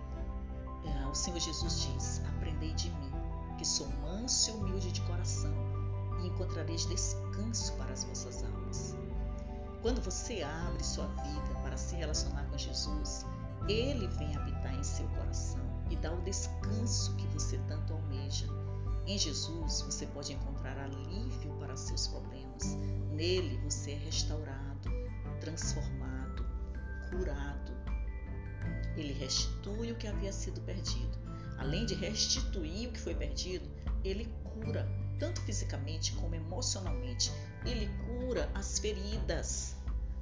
é, 0.85 1.07
o 1.07 1.15
Senhor 1.15 1.39
Jesus 1.39 1.81
diz: 1.81 2.21
Aprendei 2.37 2.73
de 2.73 2.91
mim, 2.91 3.30
que 3.61 3.67
sou 3.67 3.87
manso 4.01 4.49
e 4.49 4.53
humilde 4.53 4.91
de 4.91 5.01
coração, 5.01 5.53
e 6.19 6.27
encontrareis 6.27 6.83
descanso 6.87 7.71
para 7.73 7.93
as 7.93 8.03
vossas 8.05 8.43
almas. 8.43 8.95
Quando 9.83 10.01
você 10.01 10.41
abre 10.41 10.83
sua 10.83 11.05
vida 11.05 11.59
para 11.61 11.77
se 11.77 11.95
relacionar 11.95 12.43
com 12.45 12.57
Jesus, 12.57 13.23
Ele 13.69 14.07
vem 14.07 14.35
habitar 14.35 14.73
em 14.73 14.83
seu 14.83 15.07
coração 15.09 15.61
e 15.91 15.95
dá 15.95 16.11
o 16.11 16.21
descanso 16.23 17.15
que 17.17 17.27
você 17.27 17.59
tanto 17.67 17.93
almeja. 17.93 18.47
Em 19.05 19.15
Jesus 19.15 19.83
você 19.83 20.07
pode 20.07 20.33
encontrar 20.33 20.79
alívio 20.79 21.53
para 21.59 21.77
seus 21.77 22.07
problemas. 22.07 22.75
Nele 23.11 23.59
você 23.59 23.91
é 23.91 23.97
restaurado, 23.97 24.89
transformado, 25.39 26.43
curado. 27.11 27.71
Ele 28.97 29.13
restitui 29.13 29.91
o 29.91 29.97
que 29.97 30.07
havia 30.07 30.33
sido 30.33 30.59
perdido. 30.61 31.10
Além 31.61 31.85
de 31.85 31.93
restituir 31.93 32.89
o 32.89 32.91
que 32.91 32.99
foi 32.99 33.13
perdido, 33.13 33.69
ele 34.03 34.25
cura, 34.43 34.87
tanto 35.19 35.39
fisicamente 35.41 36.11
como 36.13 36.33
emocionalmente. 36.33 37.31
Ele 37.63 37.87
cura 38.07 38.49
as 38.55 38.79
feridas. 38.79 39.75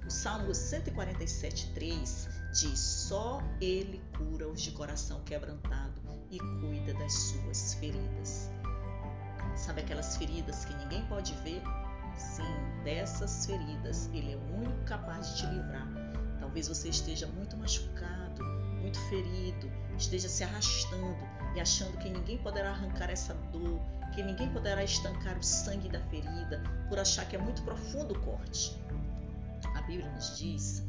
O 0.05 0.11
Salmo 0.11 0.51
147,3 0.51 2.27
diz: 2.51 2.79
Só 2.79 3.41
Ele 3.61 4.01
cura 4.17 4.49
os 4.49 4.61
de 4.61 4.71
coração 4.71 5.21
quebrantado 5.23 6.01
e 6.29 6.39
cuida 6.39 6.93
das 6.95 7.13
suas 7.13 7.73
feridas. 7.75 8.51
Sabe 9.55 9.79
aquelas 9.79 10.17
feridas 10.17 10.65
que 10.65 10.73
ninguém 10.73 11.05
pode 11.07 11.33
ver? 11.35 11.61
Sim, 12.17 12.83
dessas 12.83 13.45
feridas 13.45 14.09
Ele 14.13 14.33
é 14.33 14.35
o 14.35 14.55
único 14.57 14.83
capaz 14.83 15.29
de 15.29 15.37
te 15.37 15.45
livrar. 15.45 15.87
Talvez 16.37 16.67
você 16.67 16.89
esteja 16.89 17.27
muito 17.27 17.55
machucado, 17.55 18.43
muito 18.81 18.99
ferido, 19.07 19.71
esteja 19.99 20.29
se 20.29 20.43
arrastando 20.43 21.17
e 21.55 21.59
achando 21.59 21.97
que 21.97 22.09
ninguém 22.09 22.37
poderá 22.37 22.71
arrancar 22.71 23.09
essa 23.09 23.33
dor, 23.33 23.79
que 24.13 24.23
ninguém 24.23 24.51
poderá 24.51 24.83
estancar 24.83 25.37
o 25.37 25.43
sangue 25.43 25.89
da 25.89 25.99
ferida 26.07 26.63
por 26.87 26.97
achar 26.97 27.27
que 27.27 27.35
é 27.35 27.39
muito 27.39 27.61
profundo 27.63 28.13
o 28.13 28.19
corte. 28.21 28.75
A 29.75 29.81
Bíblia 29.81 30.09
nos 30.11 30.37
diz 30.37 30.83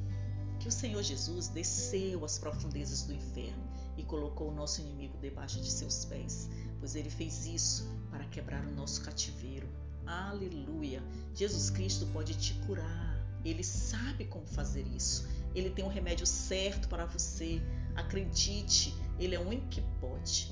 que 0.59 0.69
o 0.69 0.73
Senhor 0.73 1.03
Jesus 1.03 1.49
desceu 1.49 2.25
às 2.25 2.39
profundezas 2.39 3.03
do 3.03 3.13
inferno 3.13 3.69
e 3.97 4.03
colocou 4.05 4.49
o 4.49 4.55
nosso 4.55 4.81
inimigo 4.81 5.19
debaixo 5.19 5.61
de 5.61 5.71
seus 5.71 6.05
pés, 6.05 6.49
pois 6.79 6.95
ele 6.95 7.11
fez 7.11 7.47
isso 7.47 7.89
para 8.11 8.25
quebrar 8.27 8.65
o 8.65 8.71
nosso 8.71 9.03
cativeiro. 9.03 9.69
Aleluia! 10.07 11.03
Jesus 11.35 11.71
Cristo 11.71 12.07
pode 12.07 12.35
te 12.35 12.55
curar. 12.67 13.19
Ele 13.45 13.65
sabe 13.65 14.27
como 14.27 14.47
fazer 14.47 14.87
isso. 14.89 15.27
Ele 15.55 15.71
tem 15.71 15.85
um 15.85 15.89
remédio 15.89 16.27
certo 16.27 16.89
para 16.89 17.07
você. 17.07 17.61
Acredite, 18.01 18.95
ele 19.19 19.35
é 19.35 19.39
o 19.39 19.47
único 19.47 19.69
que 19.69 19.83
pode. 20.01 20.51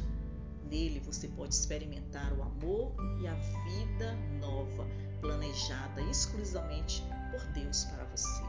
Nele 0.71 1.01
você 1.01 1.27
pode 1.29 1.55
experimentar 1.55 2.31
o 2.35 2.43
amor 2.43 2.95
e 3.21 3.27
a 3.27 3.35
vida 3.35 4.15
nova, 4.39 4.87
planejada 5.21 6.03
exclusivamente 6.03 7.03
por 7.31 7.41
Deus 7.53 7.85
para 7.85 8.05
você. 8.05 8.43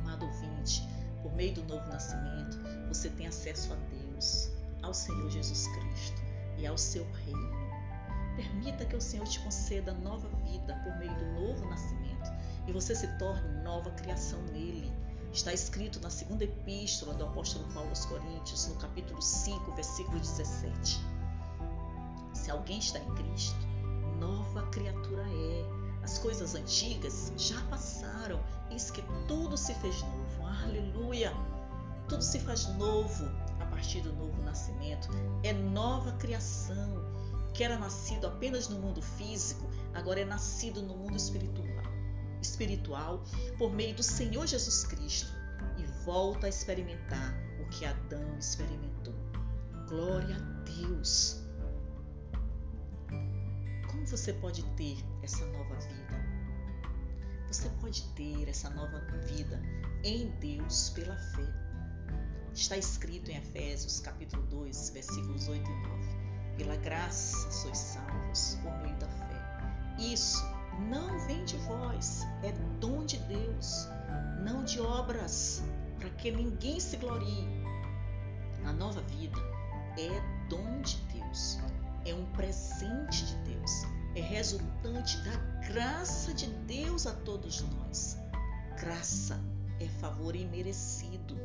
Amado 0.00 0.24
ouvinte, 0.24 0.82
por 1.20 1.32
meio 1.32 1.52
do 1.54 1.64
novo 1.64 1.86
nascimento, 1.88 2.56
você 2.86 3.10
tem 3.10 3.26
acesso 3.26 3.72
a 3.72 3.76
Deus, 3.76 4.52
ao 4.82 4.94
Senhor 4.94 5.28
Jesus 5.28 5.66
Cristo 5.66 6.22
e 6.58 6.66
ao 6.66 6.78
seu 6.78 7.04
reino. 7.24 7.58
Permita 8.36 8.84
que 8.84 8.94
o 8.94 9.00
Senhor 9.00 9.26
te 9.26 9.40
conceda 9.40 9.92
nova 9.94 10.28
vida 10.46 10.80
por 10.84 10.96
meio 10.98 11.14
do 11.16 11.40
novo 11.40 11.68
nascimento 11.68 12.30
e 12.68 12.72
você 12.72 12.94
se 12.94 13.08
torne 13.18 13.62
nova 13.64 13.90
criação 13.90 14.40
nele. 14.52 14.92
Está 15.32 15.52
escrito 15.52 16.00
na 16.00 16.10
segunda 16.10 16.44
epístola 16.44 17.14
do 17.14 17.24
apóstolo 17.24 17.64
Paulo 17.72 17.90
aos 17.90 18.04
Coríntios, 18.06 18.66
no 18.68 18.74
capítulo 18.76 19.20
5, 19.20 19.72
versículo 19.72 20.18
17. 20.18 20.98
Se 22.32 22.50
alguém 22.50 22.78
está 22.78 22.98
em 22.98 23.14
Cristo, 23.14 23.58
nova 24.18 24.62
criatura 24.70 25.22
é. 25.22 25.78
As 26.02 26.18
coisas 26.18 26.54
antigas 26.54 27.32
já 27.36 27.60
passaram, 27.66 28.40
eis 28.70 28.90
que 28.90 29.02
tudo 29.26 29.56
se 29.56 29.74
fez 29.74 30.00
novo. 30.02 30.46
Aleluia! 30.64 31.32
Tudo 32.08 32.22
se 32.22 32.38
faz 32.40 32.66
novo 32.76 33.26
a 33.60 33.66
partir 33.66 34.00
do 34.00 34.12
novo 34.14 34.42
nascimento. 34.42 35.08
É 35.42 35.52
nova 35.52 36.12
criação. 36.12 37.06
Que 37.52 37.64
era 37.64 37.78
nascido 37.78 38.26
apenas 38.26 38.68
no 38.68 38.78
mundo 38.78 39.02
físico, 39.02 39.68
agora 39.92 40.20
é 40.20 40.24
nascido 40.24 40.80
no 40.80 40.96
mundo 40.96 41.16
espiritual. 41.16 41.66
Espiritual 42.40 43.22
por 43.56 43.72
meio 43.72 43.94
do 43.94 44.02
Senhor 44.02 44.46
Jesus 44.46 44.84
Cristo 44.84 45.32
e 45.76 45.84
volta 46.04 46.46
a 46.46 46.48
experimentar 46.48 47.34
o 47.60 47.68
que 47.68 47.84
Adão 47.84 48.38
experimentou. 48.38 49.14
Glória 49.88 50.36
a 50.36 50.38
Deus! 50.64 51.42
Como 53.90 54.06
você 54.06 54.32
pode 54.34 54.62
ter 54.76 54.96
essa 55.22 55.44
nova 55.46 55.74
vida? 55.74 56.08
Você 57.48 57.68
pode 57.80 58.02
ter 58.14 58.48
essa 58.48 58.68
nova 58.70 59.00
vida 59.26 59.60
em 60.04 60.28
Deus 60.38 60.90
pela 60.90 61.16
fé. 61.16 61.68
Está 62.52 62.76
escrito 62.76 63.30
em 63.30 63.36
Efésios 63.36 64.00
capítulo 64.00 64.42
2, 64.46 64.90
versículos 64.90 65.48
8 65.48 65.70
e 65.70 65.88
9. 65.88 66.18
Pela 66.58 66.76
graça 66.76 67.50
sois 67.50 67.78
salvos 67.78 68.58
por 68.62 68.72
meio 68.82 68.96
da 68.98 69.08
fé. 69.08 69.96
Isso 69.98 70.57
não 70.78 71.18
vem 71.26 71.44
de 71.44 71.56
vós, 71.58 72.22
é 72.42 72.52
dom 72.80 73.04
de 73.04 73.18
Deus, 73.18 73.88
não 74.42 74.64
de 74.64 74.80
obras, 74.80 75.62
para 75.98 76.10
que 76.10 76.30
ninguém 76.30 76.78
se 76.78 76.96
glorie. 76.96 77.48
A 78.64 78.72
nova 78.72 79.00
vida 79.02 79.38
é 79.98 80.48
dom 80.48 80.80
de 80.82 80.96
Deus, 81.12 81.58
é 82.04 82.14
um 82.14 82.26
presente 82.32 83.26
de 83.26 83.34
Deus, 83.50 83.70
é 84.14 84.20
resultante 84.20 85.16
da 85.22 85.36
graça 85.68 86.32
de 86.32 86.46
Deus 86.46 87.06
a 87.06 87.12
todos 87.12 87.62
nós. 87.62 88.16
Graça 88.80 89.40
é 89.80 89.88
favor 90.00 90.36
imerecido. 90.36 91.36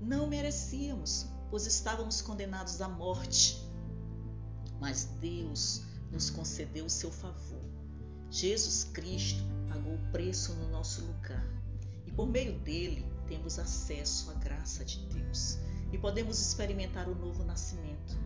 Não 0.00 0.26
merecíamos, 0.26 1.26
pois 1.50 1.66
estávamos 1.66 2.22
condenados 2.22 2.80
à 2.80 2.88
morte. 2.88 3.62
Mas 4.80 5.04
Deus 5.20 5.82
nos 6.10 6.30
concedeu 6.30 6.86
o 6.86 6.90
seu 6.90 7.10
favor. 7.10 7.69
Jesus 8.30 8.84
Cristo 8.84 9.42
pagou 9.68 9.94
o 9.94 10.12
preço 10.12 10.54
no 10.54 10.68
nosso 10.70 11.04
lugar 11.04 11.44
e 12.06 12.12
por 12.12 12.28
meio 12.28 12.56
dele 12.60 13.04
temos 13.26 13.58
acesso 13.58 14.30
à 14.30 14.34
graça 14.34 14.84
de 14.84 15.04
Deus 15.06 15.58
e 15.92 15.98
podemos 15.98 16.40
experimentar 16.40 17.08
o 17.08 17.14
novo 17.16 17.42
nascimento. 17.42 18.16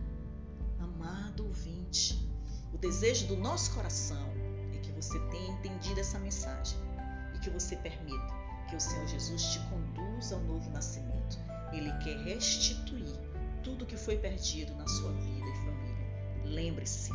Amado 0.77 1.47
ouvinte, 1.47 2.29
o 2.71 2.77
desejo 2.77 3.25
do 3.25 3.35
nosso 3.35 3.73
coração 3.73 4.31
é 4.75 4.77
que 4.77 4.91
você 4.91 5.19
tenha 5.29 5.53
entendido 5.53 5.99
essa 5.99 6.19
mensagem 6.19 6.77
e 7.33 7.39
que 7.39 7.49
você 7.49 7.75
permita 7.75 8.31
que 8.69 8.75
o 8.75 8.79
Senhor 8.79 9.07
Jesus 9.07 9.41
te 9.41 9.59
conduza 9.69 10.35
ao 10.35 10.41
novo 10.41 10.69
nascimento. 10.69 11.39
Ele 11.73 11.91
quer 12.03 12.17
restituir 12.19 13.19
tudo 13.63 13.87
que 13.87 13.97
foi 13.97 14.17
perdido 14.17 14.75
na 14.75 14.87
sua 14.87 15.11
vida 15.13 15.49
e 15.49 15.65
família. 15.65 16.43
Lembre-se, 16.45 17.09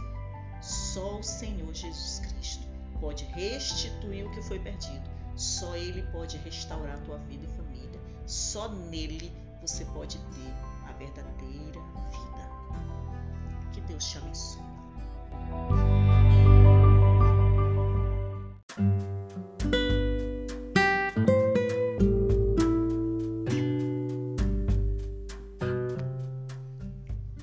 só 0.61 1.21
o 1.21 1.23
Senhor 1.23 1.73
Jesus 1.73 2.19
Cristo 2.19 2.70
pode 3.01 3.25
restituir 3.25 4.27
o 4.27 4.31
que 4.31 4.43
foi 4.43 4.59
perdido. 4.59 5.11
Só 5.35 5.75
Ele 5.75 6.03
pode 6.13 6.37
restaurar 6.39 6.95
a 6.97 7.01
tua 7.01 7.19
vida 7.19 7.45
e 7.45 7.57
família. 7.57 8.01
Só 8.27 8.69
nele 8.69 9.33
você 9.61 9.85
pode 9.87 10.19
ter 10.19 10.89
a 10.89 10.93
verdadeira 10.93 11.81
vida. 12.11 12.41
Que 13.73 13.81
Deus 13.81 14.05
te 14.05 14.19
abençoe. 14.19 14.63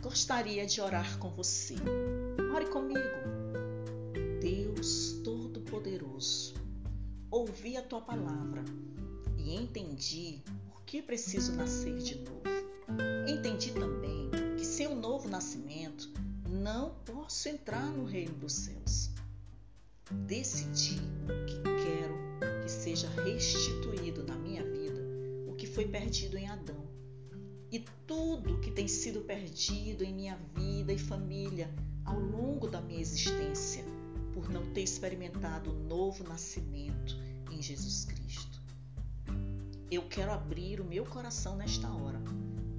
Gostaria 0.02 0.66
de 0.66 0.82
orar 0.82 1.18
com 1.20 1.30
você. 1.32 1.76
Ore 2.54 2.66
comigo. 2.68 3.37
Ouvi 7.48 7.78
a 7.78 7.82
tua 7.82 8.02
palavra 8.02 8.64
e 9.38 9.56
entendi 9.56 10.44
por 10.66 10.82
que 10.82 11.02
preciso 11.02 11.54
nascer 11.54 11.98
de 11.98 12.16
novo. 12.16 12.42
Entendi 13.28 13.72
também 13.72 14.30
que 14.58 14.66
sem 14.66 14.88
um 14.88 15.00
novo 15.00 15.30
nascimento 15.30 16.10
não 16.50 16.96
posso 17.06 17.48
entrar 17.48 17.86
no 17.86 18.04
reino 18.04 18.34
dos 18.34 18.54
céus. 18.54 19.12
Decidi 20.26 21.00
que 21.48 21.62
quero 21.64 22.64
que 22.64 22.70
seja 22.70 23.08
restituído 23.24 24.24
na 24.24 24.36
minha 24.36 24.64
vida 24.64 25.02
o 25.48 25.56
que 25.56 25.68
foi 25.68 25.88
perdido 25.88 26.38
em 26.38 26.48
Adão. 26.50 26.86
E 27.72 27.80
tudo 28.06 28.60
que 28.60 28.72
tem 28.72 28.88
sido 28.88 29.22
perdido 29.22 30.04
em 30.04 30.14
minha 30.14 30.38
vida 30.54 30.92
e 30.92 30.98
família 30.98 31.74
ao 32.04 32.20
longo 32.20 32.68
da 32.68 32.82
minha 32.82 33.02
existência, 33.02 33.86
por 34.34 34.50
não 34.50 34.66
ter 34.74 34.84
experimentado 34.84 35.72
o 35.72 35.74
novo 35.74 36.24
nascimento 36.24 37.27
em 37.58 37.62
Jesus 37.62 38.06
Cristo. 38.06 38.62
Eu 39.90 40.04
quero 40.08 40.32
abrir 40.32 40.80
o 40.80 40.86
meu 40.86 41.04
coração 41.06 41.56
nesta 41.56 41.90
hora 41.90 42.22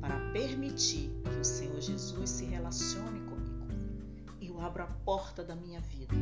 para 0.00 0.30
permitir 0.30 1.10
que 1.24 1.40
o 1.40 1.44
Senhor 1.44 1.80
Jesus 1.80 2.30
se 2.30 2.44
relacione 2.44 3.18
comigo. 3.22 3.66
Eu 4.40 4.60
abro 4.60 4.84
a 4.84 4.86
porta 4.86 5.42
da 5.42 5.56
minha 5.56 5.80
vida 5.80 6.14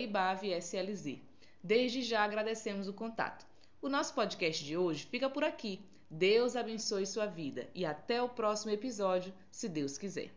ibavslz. 0.00 1.18
Desde 1.64 2.02
já 2.02 2.22
agradecemos 2.22 2.86
o 2.86 2.92
contato. 2.92 3.44
O 3.86 3.88
nosso 3.88 4.14
podcast 4.14 4.64
de 4.64 4.76
hoje 4.76 5.06
fica 5.06 5.30
por 5.30 5.44
aqui. 5.44 5.78
Deus 6.10 6.56
abençoe 6.56 7.06
sua 7.06 7.24
vida 7.24 7.68
e 7.72 7.86
até 7.86 8.20
o 8.20 8.28
próximo 8.28 8.72
episódio, 8.72 9.32
se 9.48 9.68
Deus 9.68 9.96
quiser. 9.96 10.32